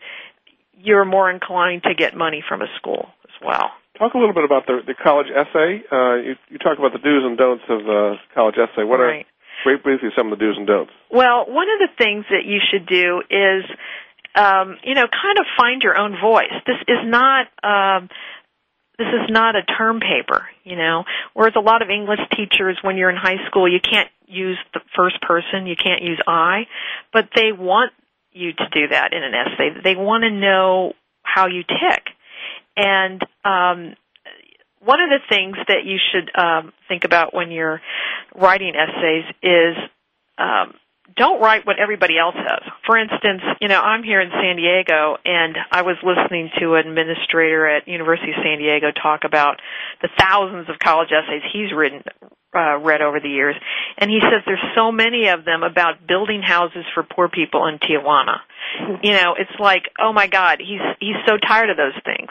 [0.83, 3.71] you're more inclined to get money from a school as well.
[3.97, 5.83] Talk a little bit about the, the college essay.
[5.91, 8.83] Uh, you, you talk about the do's and don'ts of uh, college essay.
[8.83, 9.25] What right.
[9.63, 10.91] Brief, briefly some of the do's and don'ts.
[11.09, 13.63] Well, one of the things that you should do is,
[14.35, 16.53] um, you know, kind of find your own voice.
[16.65, 17.47] This is not.
[17.63, 18.09] Um,
[18.97, 21.03] this is not a term paper, you know.
[21.33, 24.81] Whereas a lot of English teachers, when you're in high school, you can't use the
[24.95, 26.67] first person, you can't use I,
[27.11, 27.91] but they want
[28.31, 29.69] you to do that in an essay.
[29.83, 30.93] They want to know
[31.23, 32.03] how you tick.
[32.75, 33.95] And um,
[34.83, 37.81] one of the things that you should um, think about when you're
[38.35, 39.75] writing essays is
[40.37, 40.73] um,
[41.15, 42.61] don't write what everybody else has.
[42.85, 46.87] For instance, you know, I'm here in San Diego and I was listening to an
[46.87, 49.61] administrator at University of San Diego talk about
[50.01, 52.03] the thousands of college essays he's written
[52.55, 53.55] uh, read over the years,
[53.97, 57.79] and he says there's so many of them about building houses for poor people in
[57.79, 58.37] Tijuana.
[59.03, 62.29] You know, it's like, oh my God, he's he's so tired of those things,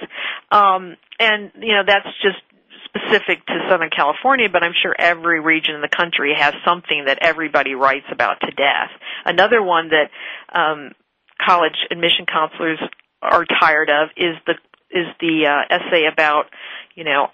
[0.51, 2.39] um, and you know that's just
[2.87, 7.19] specific to Southern California, but I'm sure every region in the country has something that
[7.21, 8.91] everybody writes about to death.
[9.25, 10.11] Another one that
[10.59, 10.93] um,
[11.41, 12.79] college admission counselors
[13.21, 14.55] are tired of is the
[14.91, 16.47] is the uh, essay about
[16.95, 17.29] you know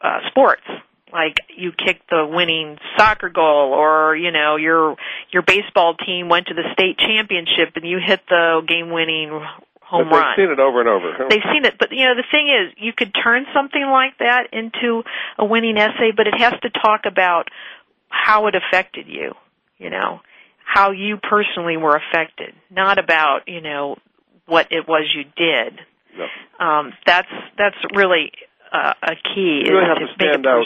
[0.00, 0.62] uh, sports
[1.12, 4.96] like you kicked the winning soccer goal or you know your
[5.30, 9.30] your baseball team went to the state championship and you hit the game winning
[9.88, 10.36] home but they've run.
[10.36, 11.28] seen it over and over.
[11.28, 14.48] They've seen it, but you know the thing is, you could turn something like that
[14.52, 15.02] into
[15.38, 17.48] a winning essay, but it has to talk about
[18.08, 19.34] how it affected you.
[19.78, 20.20] You know,
[20.64, 23.96] how you personally were affected, not about you know
[24.46, 25.80] what it was you did.
[26.58, 28.32] Um, that's that's really
[28.72, 30.64] uh, a key You really is have to to stand out.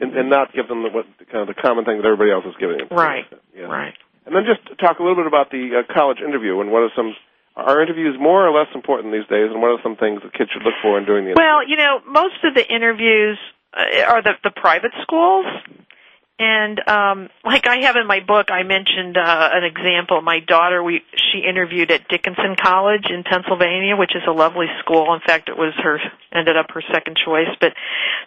[0.00, 2.44] and, and not give them the, what kind of the common thing that everybody else
[2.44, 2.88] is giving them.
[2.90, 3.24] Right.
[3.54, 3.64] Yeah.
[3.66, 3.94] Right.
[4.26, 6.90] And then just talk a little bit about the uh, college interview and what are
[6.96, 7.14] some
[7.56, 10.50] are interviews more or less important these days, and what are some things that kids
[10.52, 11.40] should look for in doing the interview?
[11.42, 13.38] Well, you know, most of the interviews
[13.72, 15.46] uh, are the the private schools.
[16.38, 20.20] And um like I have in my book I mentioned uh an example.
[20.20, 25.14] My daughter we she interviewed at Dickinson College in Pennsylvania which is a lovely school.
[25.14, 25.98] In fact it was her
[26.32, 27.48] ended up her second choice.
[27.60, 27.72] But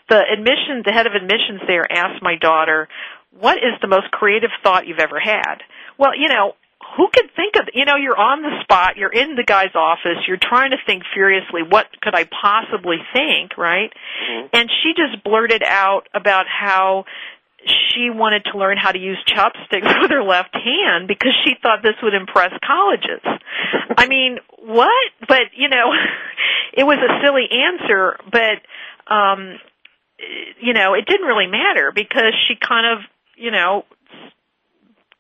[0.10, 2.88] the admission the head of admissions there asked my daughter
[3.32, 5.62] what is the most creative thought you've ever had?
[5.98, 6.54] Well you know
[6.98, 10.18] who could think of you know you're on the spot you're in the guy's office
[10.28, 13.92] you're trying to think furiously what could i possibly think right?
[13.92, 14.48] Mm-hmm.
[14.54, 17.06] and she just blurted out about how
[17.66, 21.84] she wanted to learn how to use chopsticks with her left hand because she thought
[21.84, 23.22] this would impress colleges.
[23.98, 25.12] I mean what?
[25.28, 25.92] But you know
[26.74, 29.58] it was a silly answer but um
[30.62, 33.06] you know it didn't really matter because she kind of
[33.36, 33.86] you know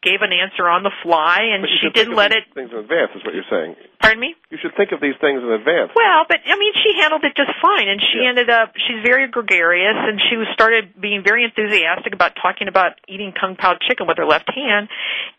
[0.02, 3.12] gave an answer on the fly and she didn't let it things in advance.
[3.16, 3.76] Is what you're saying.
[4.00, 5.91] pardon me You should think of these things in advance.
[5.95, 8.30] well, but I mean, she handled it just fine, and she Yeah.
[8.30, 8.74] ended up.
[8.80, 13.56] She's very gregarious, and she was started being very enthusiastic about talking about eating kung
[13.58, 14.88] pao chicken with her left hand,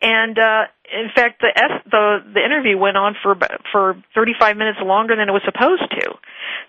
[0.03, 3.36] and uh, in fact, the S, the the interview went on for
[3.72, 6.14] for 35 minutes longer than it was supposed to.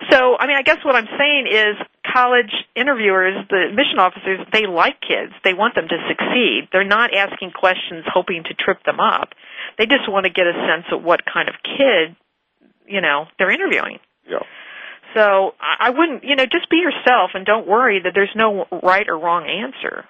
[0.10, 1.76] So, I mean, I guess what I'm saying is,
[2.12, 5.34] college interviewers, the admission officers, they like kids.
[5.44, 6.70] They want them to succeed.
[6.72, 9.30] They're not asking questions hoping to trip them up.
[9.78, 12.16] They just want to get a sense of what kind of kid,
[12.88, 14.00] you know, they're interviewing.
[14.28, 14.44] Yeah.
[15.14, 19.08] So I wouldn't, you know, just be yourself and don't worry that there's no right
[19.08, 20.06] or wrong answer.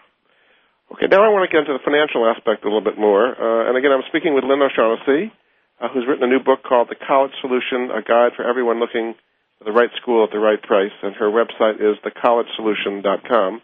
[0.91, 3.31] Okay, now I want to get into the financial aspect a little bit more.
[3.31, 5.31] Uh, and again, I'm speaking with Lynn O'Shaughnessy,
[5.79, 9.15] uh, who's written a new book called The College Solution, a guide for everyone looking
[9.57, 10.91] for the right school at the right price.
[11.01, 13.61] And her website is thecollegesolution.com.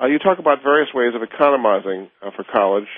[0.00, 2.88] Uh, you talk about various ways of economizing uh, for college.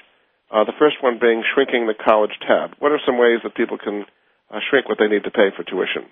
[0.55, 2.79] Uh, the first one being shrinking the college tab.
[2.79, 4.07] What are some ways that people can
[4.55, 6.07] uh, shrink what they need to pay for tuition?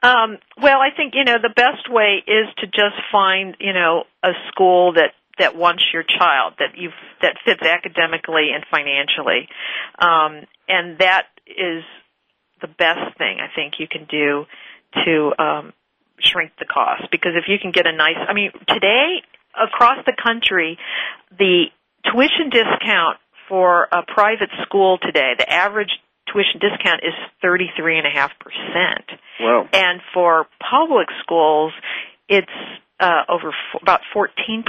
[0.00, 4.04] Um, well, I think you know the best way is to just find you know
[4.22, 6.90] a school that that wants your child that you
[7.22, 9.48] that fits academically and financially,
[9.98, 11.84] um, and that is
[12.60, 14.46] the best thing I think you can do
[15.04, 15.72] to um,
[16.20, 17.10] shrink the cost.
[17.10, 19.22] Because if you can get a nice, I mean, today
[19.54, 20.78] across the country,
[21.36, 21.66] the
[22.10, 23.18] tuition discount
[23.48, 25.90] for a private school today, the average
[26.32, 28.30] tuition discount is 33.5%.
[29.40, 29.68] Wow.
[29.72, 31.72] And for public schools,
[32.28, 32.46] it's
[33.00, 34.64] uh, over f- about 14%.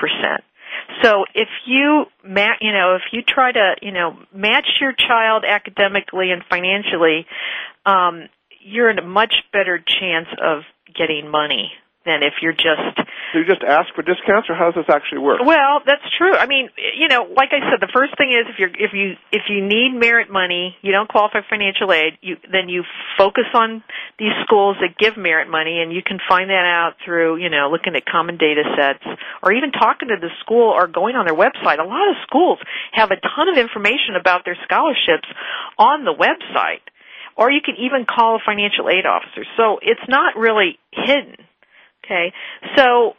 [1.02, 5.46] So if you ma- you know if you try to you know match your child
[5.48, 7.26] academically and financially,
[7.86, 8.30] um,
[8.62, 10.64] you're in a much better chance of
[10.94, 11.72] getting money
[12.10, 12.98] than if you're just
[13.32, 15.40] Do you just ask for discounts, or how does this actually work?
[15.46, 16.34] well, that's true.
[16.34, 19.14] I mean, you know, like I said, the first thing is if you're if you
[19.32, 22.84] if you need merit money, you don't qualify for financial aid, you then you
[23.18, 23.84] focus on
[24.18, 27.70] these schools that give merit money and you can find that out through, you know,
[27.70, 29.06] looking at common data sets
[29.44, 31.80] or even talking to the school or going on their website.
[31.80, 32.58] A lot of schools
[32.92, 35.28] have a ton of information about their scholarships
[35.78, 36.82] on the website.
[37.38, 39.46] Or you can even call a financial aid officer.
[39.56, 41.38] So it's not really hidden.
[42.10, 42.34] Okay.
[42.76, 43.14] So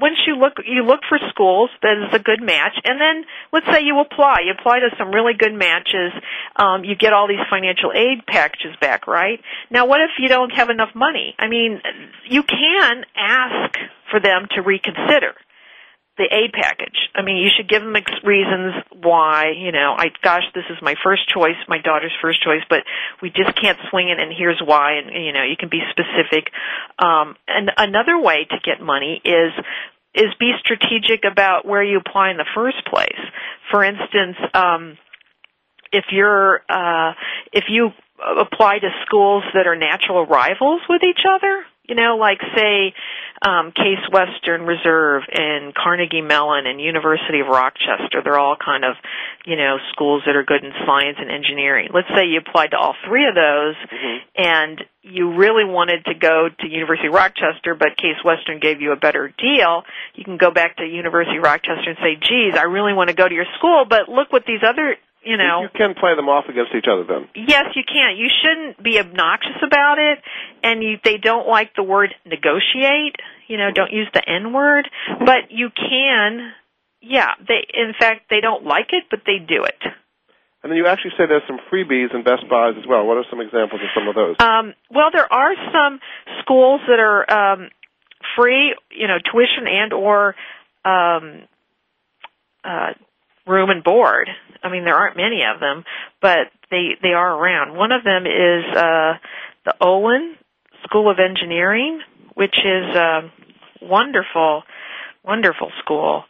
[0.00, 3.66] once you look you look for schools that is a good match and then let's
[3.66, 4.40] say you apply.
[4.44, 6.12] You apply to some really good matches.
[6.56, 9.40] Um you get all these financial aid packages back right?
[9.70, 11.34] Now what if you don't have enough money?
[11.38, 11.80] I mean
[12.28, 13.76] you can ask
[14.10, 15.34] for them to reconsider
[16.16, 20.10] the aid package i mean you should give them ex- reasons why you know i
[20.22, 22.84] gosh this is my first choice my daughter's first choice but
[23.20, 26.52] we just can't swing it and here's why and you know you can be specific
[26.98, 29.52] um and another way to get money is
[30.14, 33.18] is be strategic about where you apply in the first place.
[33.70, 34.96] For instance, um,
[35.92, 37.12] if you're uh,
[37.52, 37.90] if you
[38.40, 42.94] apply to schools that are natural rivals with each other, you know, like say
[43.42, 48.96] um, Case Western Reserve and Carnegie Mellon and University of Rochester, they're all kind of
[49.44, 51.88] you know schools that are good in science and engineering.
[51.92, 53.76] Let's say you applied to all three of those,
[54.36, 58.92] and you really wanted to go to University of Rochester, but Case Western gave you
[58.92, 62.62] a better deal, you can go back to University of Rochester and say, geez, I
[62.62, 65.62] really want to go to your school, but look what these other, you know.
[65.62, 67.28] You can play them off against each other then.
[67.34, 68.16] Yes, you can.
[68.16, 70.18] You shouldn't be obnoxious about it,
[70.62, 73.16] and you, they don't like the word negotiate.
[73.48, 76.52] You know, don't use the N word, but you can.
[77.00, 77.66] Yeah, they.
[77.74, 79.80] In fact, they don't like it, but they do it.
[80.62, 83.04] And then you actually say there's some freebies and Best Buys as well.
[83.04, 84.36] What are some examples of some of those?
[84.40, 86.00] Um, well, there are some
[86.40, 87.68] schools that are um,
[88.34, 90.34] free, you know, tuition and or
[90.86, 91.42] um,
[92.64, 92.94] uh,
[93.46, 94.28] room and board.
[94.62, 95.84] I mean, there aren't many of them,
[96.20, 97.76] but they they are around.
[97.76, 99.14] One of them is uh,
[99.64, 100.36] the Olin
[100.84, 102.00] School of Engineering,
[102.34, 103.30] which is a
[103.82, 104.62] wonderful,
[105.24, 106.24] wonderful school.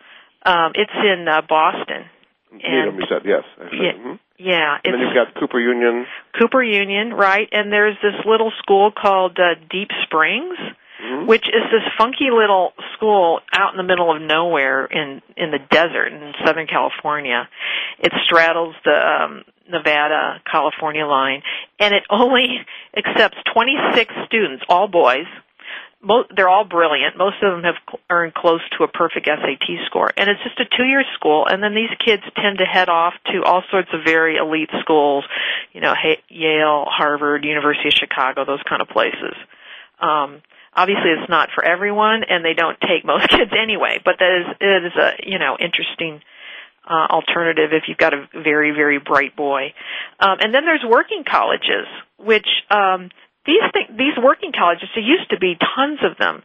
[0.44, 2.04] Um, it's in uh, Boston.
[2.52, 3.42] Needham, you said yes.
[3.72, 4.18] Yeah, Mhm.
[4.38, 4.78] yeah.
[4.84, 6.06] And then you've got Cooper Union.
[6.38, 7.48] Cooper Union, right?
[7.50, 10.56] And there's this little school called uh, Deep Springs,
[11.02, 11.26] Mhm.
[11.26, 12.72] which is this funky little
[13.05, 17.48] school out in the middle of nowhere in in the desert in Southern California.
[17.98, 21.42] It straddles the um, Nevada California line,
[21.78, 22.46] and it only
[22.96, 25.26] accepts 26 students, all boys.
[26.02, 27.16] Mo- they're all brilliant.
[27.16, 30.76] Most of them have earned close to a perfect SAT score, and it's just a
[30.76, 31.46] two-year school.
[31.48, 35.24] And then these kids tend to head off to all sorts of very elite schools,
[35.72, 35.94] you know,
[36.28, 39.34] Yale, Harvard, University of Chicago, those kind of places.
[39.98, 40.42] Um,
[40.76, 44.00] obviously, it's not for everyone, and they don't take most kids anyway.
[44.04, 46.20] But that is it is a you know interesting
[46.88, 49.74] uh, alternative if you've got a very very bright boy.
[50.20, 51.86] Um, and then there's working colleges,
[52.18, 53.10] which um,
[53.46, 56.42] these th- these working colleges there used to be tons of them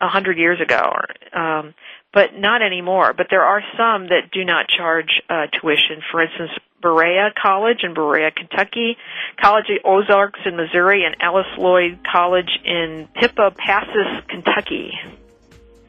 [0.00, 1.74] a hundred years ago, or, um,
[2.12, 3.12] but not anymore.
[3.12, 6.02] But there are some that do not charge uh, tuition.
[6.10, 6.50] For instance,
[6.80, 8.96] Berea College in Berea, Kentucky,
[9.40, 14.92] College of Ozarks in Missouri, and Alice Lloyd College in Pippa Passes, Kentucky.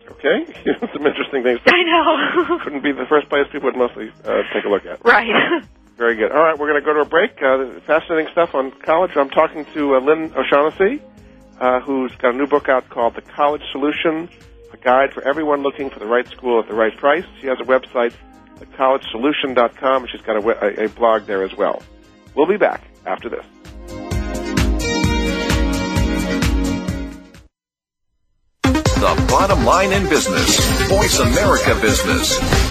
[0.09, 0.45] Okay,
[0.93, 1.59] some interesting things.
[1.65, 2.59] I know.
[2.63, 5.03] Couldn't be the first place people would mostly uh, take a look at.
[5.05, 5.63] right.
[5.97, 6.31] Very good.
[6.31, 7.41] All right, we're going to go to a break.
[7.43, 9.11] Uh, fascinating stuff on college.
[9.15, 10.99] I'm talking to uh, Lynn O'Shaughnessy,
[11.59, 14.27] uh, who's got a new book out called The College Solution,
[14.73, 17.25] a guide for everyone looking for the right school at the right price.
[17.39, 18.15] She has a website,
[18.62, 21.82] thecollegesolution.com, and she's got a, a, a blog there as well.
[22.36, 23.45] We'll be back after this.
[28.64, 30.59] The bottom line in business.
[30.88, 32.70] Voice America Business.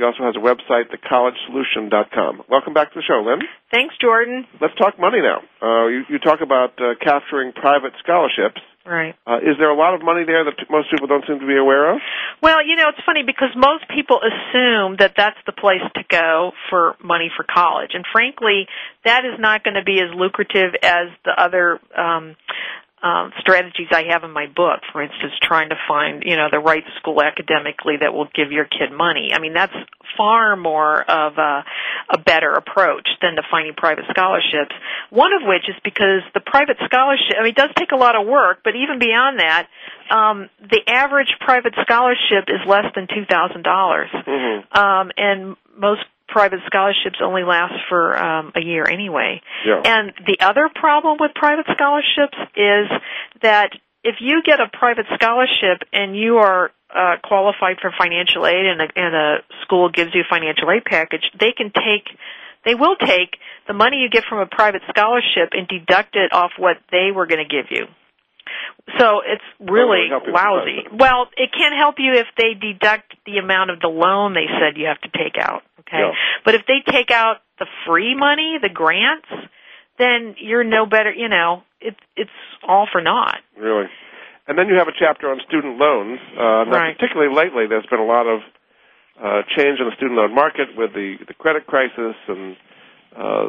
[0.00, 2.44] She also has a website, thecollegesolution.com.
[2.48, 3.40] Welcome back to the show, Lynn.
[3.70, 4.46] Thanks, Jordan.
[4.58, 5.42] Let's talk money now.
[5.60, 8.62] Uh, you, you talk about uh, capturing private scholarships.
[8.86, 9.14] Right.
[9.26, 11.58] Uh, is there a lot of money there that most people don't seem to be
[11.58, 12.00] aware of?
[12.42, 16.52] Well, you know, it's funny because most people assume that that's the place to go
[16.70, 17.90] for money for college.
[17.92, 18.68] And frankly,
[19.04, 22.36] that is not going to be as lucrative as the other um
[23.02, 26.58] um, strategies I have in my book, for instance, trying to find, you know, the
[26.58, 29.30] right school academically that will give your kid money.
[29.34, 29.72] I mean, that's
[30.16, 31.64] far more of a,
[32.10, 34.74] a better approach than to finding private scholarships.
[35.08, 38.20] One of which is because the private scholarship, I mean, it does take a lot
[38.20, 39.68] of work, but even beyond that,
[40.10, 44.78] um, the average private scholarship is less than two thousand dollars, Mm-hmm.
[44.78, 49.42] um, and most private scholarships only last for um, a year anyway.
[49.66, 49.82] Yeah.
[49.84, 52.86] And the other problem with private scholarships is
[53.42, 53.70] that
[54.02, 58.80] if you get a private scholarship and you are uh, qualified for financial aid and
[58.80, 62.08] a, and a school gives you a financial aid package, they can take
[62.64, 66.52] they will take the money you get from a private scholarship and deduct it off
[66.58, 67.86] what they were going to give you.
[68.98, 70.84] So it's really lousy.
[70.92, 74.76] Well, it can't help you if they deduct the amount of the loan they said
[74.76, 75.62] you have to take out.
[75.90, 75.98] Okay.
[75.98, 76.12] Yeah.
[76.44, 79.26] But if they take out the free money, the grants,
[79.98, 81.12] then you're no better.
[81.12, 82.30] You know, it's it's
[82.66, 83.40] all for naught.
[83.58, 83.86] Really.
[84.46, 86.18] And then you have a chapter on student loans.
[86.34, 86.98] Uh, now Right.
[86.98, 88.40] Particularly lately, there's been a lot of
[89.22, 92.56] uh, change in the student loan market with the, the credit crisis, and
[93.14, 93.44] uh,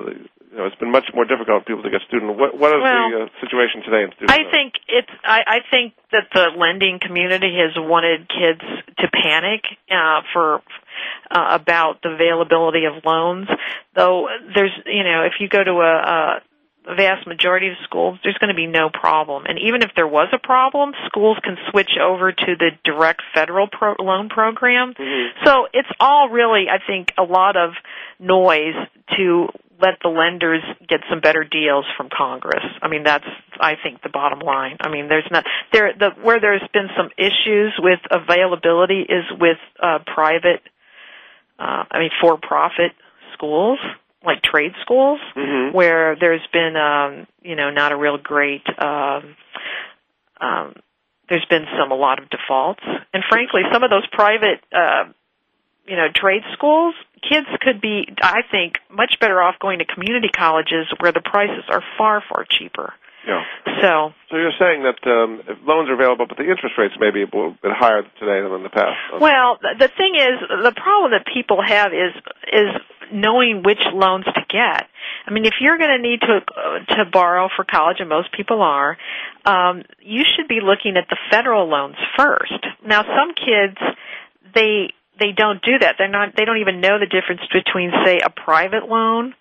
[0.51, 2.37] you know, it's been much more difficult for people to get student.
[2.37, 4.51] What, what is Well, the uh, situation today in student I loans?
[4.51, 5.13] think it's.
[5.23, 8.61] I, I think that the lending community has wanted kids
[8.99, 10.61] to panic uh, for
[11.29, 13.47] uh, about the availability of loans.
[13.95, 16.41] Though there's, you know, if you go to a,
[16.87, 19.45] a vast majority of schools, there's going to be no problem.
[19.45, 23.67] And even if there was a problem, schools can switch over to the direct federal
[23.67, 24.93] pro- loan program.
[25.45, 27.73] So it's all really, I think, a lot of
[28.19, 28.75] noise
[29.17, 29.47] to
[29.81, 32.63] let the lenders get some better deals from Congress.
[32.81, 33.25] I mean, that's
[33.59, 34.77] I think the bottom line.
[34.79, 39.57] I mean, there's not there the where there's been some issues with availability is with
[39.81, 40.61] uh, private,
[41.61, 42.91] uh, I mean, for-profit
[43.33, 43.79] schools
[44.23, 45.73] like trade schools, Mhm.
[45.73, 48.63] where there's been um, you know not a real great.
[48.79, 49.35] Um,
[50.39, 50.75] um,
[51.29, 52.83] there's been some a lot of defaults,
[53.13, 54.63] and frankly, some of those private.
[54.71, 55.05] Uh,
[55.87, 56.93] you know, trade schools,
[57.27, 61.63] kids could be, I think, much better off going to community colleges where the prices
[61.69, 62.93] are far, far cheaper.
[63.27, 63.43] Yeah.
[63.81, 67.21] So, So you're saying that um, loans are available, but the interest rates may be
[67.21, 68.97] a little bit higher today than in the past.
[69.19, 72.13] well, the thing is, the problem that people have is
[72.51, 72.69] is
[73.13, 74.87] knowing which loans to get.
[75.27, 78.31] I mean, if you're going to need to uh, to borrow for college, and most
[78.33, 78.97] people are,
[79.45, 82.65] um, you should be looking at the federal loans first.
[82.85, 83.77] Now, some kids
[84.53, 85.95] they they don't do that.
[85.97, 86.35] They're not.
[86.35, 89.35] They don't even know the difference between, say, a private loan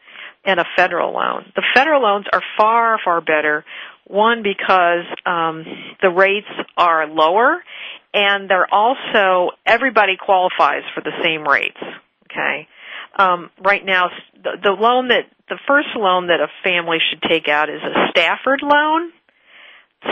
[0.44, 1.52] and a federal loan.
[1.54, 3.64] The federal loans are far, far better.
[4.06, 5.64] One because um,
[6.02, 7.62] the rates are lower,
[8.12, 11.78] and they're also everybody qualifies for the same rates.
[12.30, 12.66] Okay.
[13.16, 14.08] Um, right now,
[14.42, 18.08] the, the loan that the first loan that a family should take out is a
[18.10, 19.12] Stafford loan.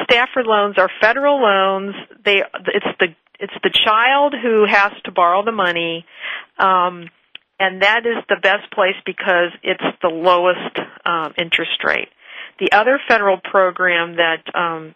[0.04, 1.94] Stafford loans are federal loans.
[2.24, 2.42] They
[2.74, 3.06] it's the
[3.40, 6.04] it's the child who has to borrow the money,
[6.58, 7.08] um,
[7.60, 12.08] and that is the best place because it's the lowest um, interest rate.
[12.60, 14.94] The other federal program that um,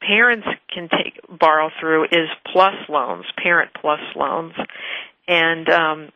[0.00, 4.54] parents can take borrow through is plus loans, parent plus loans,
[5.28, 6.12] and um,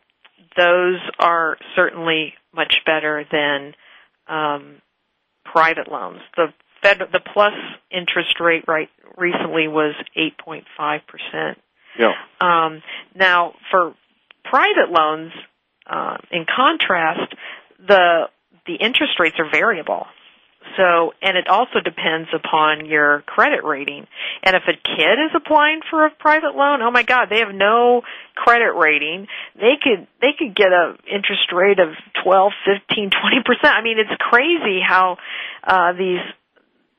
[0.56, 3.74] those are certainly much better than
[4.28, 4.76] um,
[5.44, 6.20] private loans.
[6.36, 6.46] The
[6.82, 7.54] Fed, the plus
[7.90, 11.58] interest rate right recently was 8.5 percent.
[11.98, 12.12] Yeah.
[12.40, 12.82] Um,
[13.14, 13.94] now, for
[14.44, 15.32] private loans,
[15.88, 17.34] uh, in contrast,
[17.86, 18.28] the
[18.66, 20.06] the interest rates are variable.
[20.76, 24.06] So, and it also depends upon your credit rating.
[24.42, 27.54] And if a kid is applying for a private loan, oh my God, they have
[27.54, 28.02] no
[28.34, 29.28] credit rating.
[29.54, 33.76] They could they could get a interest rate of twelve, fifteen, twenty percent.
[33.76, 35.18] I mean, it's crazy how
[35.62, 36.20] uh, these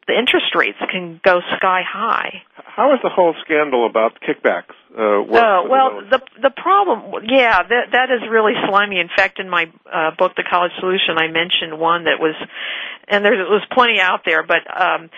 [0.08, 2.42] the interest rates can go sky high.
[2.56, 5.44] How is the whole scandal about kickbacks uh, work?
[5.44, 9.00] Oh well, the the problem, yeah, that that is really slimy.
[9.00, 12.36] In fact, in my uh, book, The College Solution, I mentioned one that was,
[13.08, 15.10] and there was plenty out there, but um,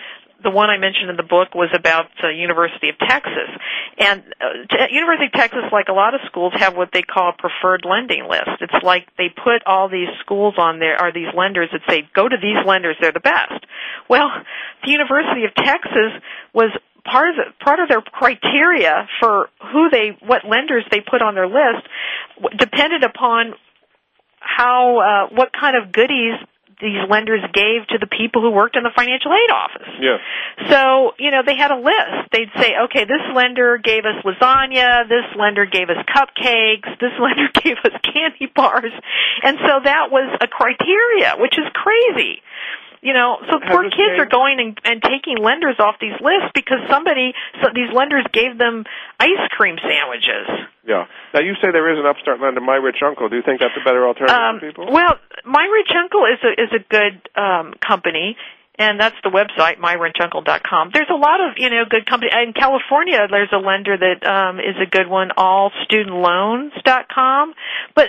[0.42, 3.50] the one I mentioned in the book was about the uh, University of Texas.
[3.98, 7.36] And uh, University of Texas, like a lot of schools, have what they call a
[7.36, 8.60] preferred lending list.
[8.60, 12.28] It's like they put all these schools on there, are these lenders that say, go
[12.28, 13.64] to these lenders, they're the best.
[14.08, 14.30] Well,
[14.84, 16.16] the University of Texas
[16.54, 16.70] was
[17.04, 21.34] part of the, part of their criteria for who they what lenders they put on
[21.34, 21.88] their list
[22.58, 23.54] depended upon
[24.40, 24.98] how
[25.30, 26.34] uh, what kind of goodies
[26.80, 29.92] these lenders gave to the people who worked in the financial aid office.
[30.00, 30.18] Yeah.
[30.68, 32.32] So, you know, they had a list.
[32.32, 37.48] They'd say, okay, this lender gave us lasagna, this lender gave us cupcakes, this lender
[37.62, 38.92] gave us candy bars.
[39.42, 42.42] And so that was a criteria, which is crazy.
[43.02, 46.84] You know, so poor kids are going and, and taking lenders off these lists because
[46.90, 47.32] somebody,
[47.62, 48.84] so these lenders gave them
[49.18, 50.68] ice cream sandwiches.
[50.86, 51.06] Yeah.
[51.32, 53.28] Now you say there is an upstart lender, My Rich Uncle.
[53.30, 54.92] Do you think that's a better alternative Um, for people?
[54.92, 58.36] well, My Rich Uncle is a is a good um, company,
[58.80, 60.90] and that's the website myrichuncle.com.
[60.94, 63.28] There's a lot of you know good company in California.
[63.30, 67.54] There's a lender that um, is a good one, allstudentloans.com.
[67.94, 68.08] But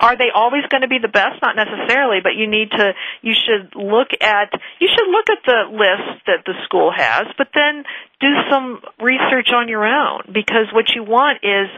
[0.00, 1.42] are they always going to be the best?
[1.42, 2.94] Not necessarily, but you need to.
[3.20, 4.48] You should look at
[4.80, 7.84] you should look at the list that the school has, but then
[8.18, 11.68] do some research on your own because what you want is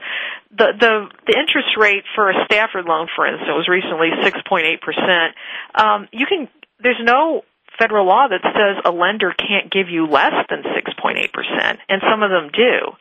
[0.55, 4.67] the the the interest rate for a Stafford loan, for instance, was recently six point
[4.67, 5.35] eight percent.
[5.75, 6.47] Um, you can
[6.81, 7.43] there's no
[7.79, 12.31] federal law that says a lender can't give you less than 6.8%, and some of
[12.31, 12.93] them do.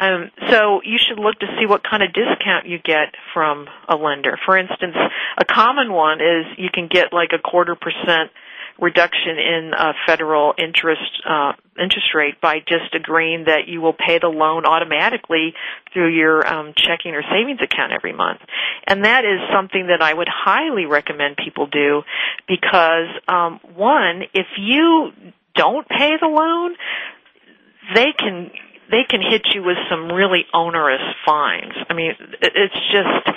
[0.00, 3.96] Um, so you should look to see what kind of discount you get from a
[3.96, 4.38] lender.
[4.44, 4.94] For instance,
[5.36, 8.30] a common one is you can get like a quarter percent
[8.80, 14.18] reduction in uh, federal interest uh, interest rate by just agreeing that you will pay
[14.18, 15.54] the loan automatically
[15.92, 18.40] through your um, checking or savings account every month,
[18.86, 22.02] and that is something that I would highly recommend people do
[22.46, 25.10] because um, one, if you
[25.54, 26.76] don't pay the loan,
[27.94, 28.50] they can
[28.90, 31.74] they can hit you with some really onerous fines.
[31.90, 33.36] I mean, it- it's just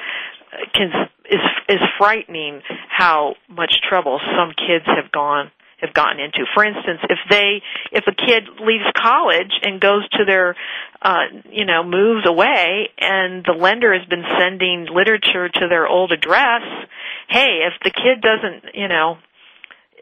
[0.73, 0.91] can
[1.29, 1.39] is
[1.69, 6.45] is frightening how much trouble some kids have gone have gotten into.
[6.53, 10.55] For instance, if they if a kid leaves college and goes to their
[11.01, 16.11] uh you know moves away and the lender has been sending literature to their old
[16.11, 16.61] address,
[17.29, 19.17] hey, if the kid doesn't, you know,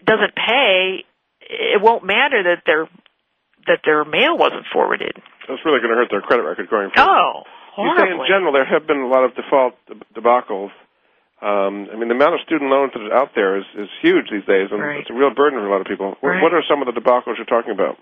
[0.06, 1.06] doesn't pay,
[1.42, 2.90] it won't matter that their
[3.68, 5.14] that their mail wasn't forwarded.
[5.48, 7.10] That's really going to hurt their credit record going forward.
[7.10, 7.44] Oh,
[7.78, 10.72] You say in general there have been a lot of default deb- debacles.
[11.42, 14.28] Um, I mean, the amount of student loans that are out there is, is huge
[14.30, 15.00] these days, and Right.
[15.00, 16.18] it's a real burden for a lot of people.
[16.22, 16.44] Right.
[16.44, 17.98] What are some of the debacles you're talking about?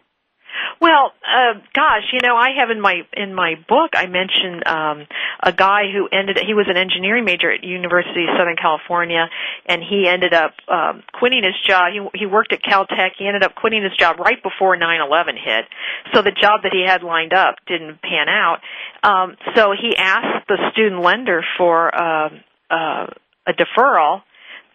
[0.79, 5.07] Well, uh, gosh, you know, I have in my in my book I mentioned um,
[5.41, 6.37] a guy who ended.
[6.45, 9.29] He was an engineering major at University of Southern California,
[9.65, 11.91] and he ended up um, quitting his job.
[11.91, 13.11] He he worked at Caltech.
[13.17, 15.65] He ended up quitting his job right before 9/11 hit.
[16.13, 18.59] So the job that he had lined up didn't pan out.
[19.03, 23.07] Um, so he asked the student lender for um, uh,
[23.47, 24.21] a deferral.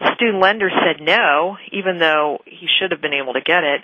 [0.01, 3.83] The student lender said no, even though he should have been able to get it.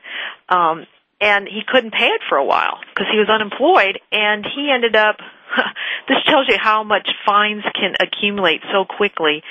[0.48, 0.86] Um,
[1.20, 4.96] and he couldn't pay it for a while because he was unemployed and he ended
[4.96, 5.16] up
[6.08, 9.42] this tells you how much fines can accumulate so quickly.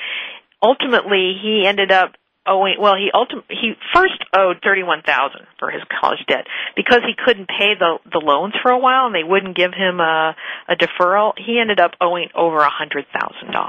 [0.62, 2.12] Ultimately, he ended up
[2.46, 6.46] owing well he ultim- he first owed 31,000 for his college debt
[6.76, 10.00] because he couldn't pay the the loans for a while and they wouldn't give him
[10.00, 10.34] a
[10.68, 13.04] a deferral he ended up owing over a $100,000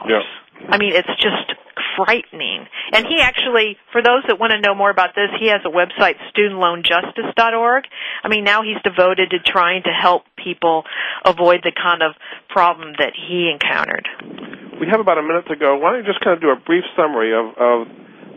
[0.07, 0.21] Yeah.
[0.69, 1.51] I mean it's just
[1.95, 5.61] frightening and he actually for those that want to know more about this he has
[5.65, 7.83] a website studentloanjustice.org
[8.23, 10.83] I mean now he's devoted to trying to help people
[11.25, 12.13] avoid the kind of
[12.49, 14.07] problem that he encountered
[14.79, 15.77] We have about a minute to go.
[15.77, 17.87] Why don't you just kind of do a brief summary of, of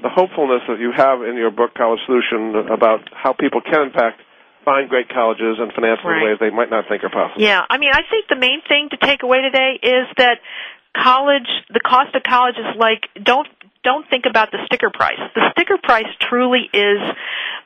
[0.02, 3.92] the hopefulness that you have in your book, College Solution, about how people can, in
[3.94, 4.20] fact,
[4.64, 7.42] find great colleges and finance them in ways they might not think are possible.
[7.42, 10.38] Yeah, I mean, I think the main thing to take away today is that
[10.94, 13.48] college, the cost of college is like don't
[13.84, 15.18] don't think about the sticker price.
[15.34, 17.00] The sticker price truly is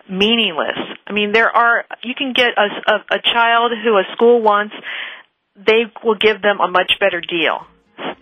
[0.08, 0.78] meaningless.
[1.06, 4.74] I mean, there are you can get a, a, a child who a school wants,
[5.56, 7.66] they will give them a much better deal.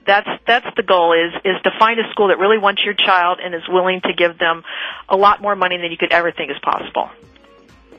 [0.06, 3.38] That's that's the goal is is to find a school that really wants your child
[3.42, 4.62] and is willing to give them
[5.08, 7.10] a lot more money than you could ever think is possible.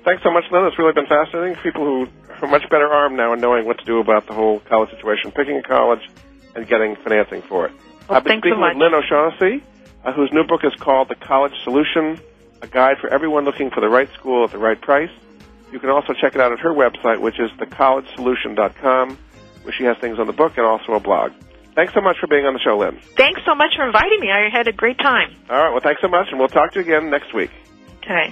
[0.03, 0.65] Thanks so much, Lynn.
[0.65, 1.55] It's really been fascinating.
[1.63, 2.07] People who
[2.41, 5.31] are much better armed now in knowing what to do about the whole college situation,
[5.31, 6.07] picking a college,
[6.55, 7.73] and getting financing for it.
[8.07, 8.77] Well, I've been thanks so speaking with.
[8.77, 9.63] Lynn O'Shaughnessy,
[10.03, 12.19] uh, whose new book is called The College Solution,
[12.61, 15.09] a guide for everyone looking for the right school at the right price.
[15.71, 19.17] You can also check it out at her website, which is thecollegesolution.com,
[19.63, 21.31] where she has things on the book and also a blog.
[21.73, 22.99] Thanks so much for being on the show, Lynn.
[23.17, 24.31] Thanks so much for inviting me.
[24.31, 25.35] I had a great time.
[25.49, 27.51] All right, well, thanks so much, and we'll talk to you again next week.
[27.97, 28.31] Okay.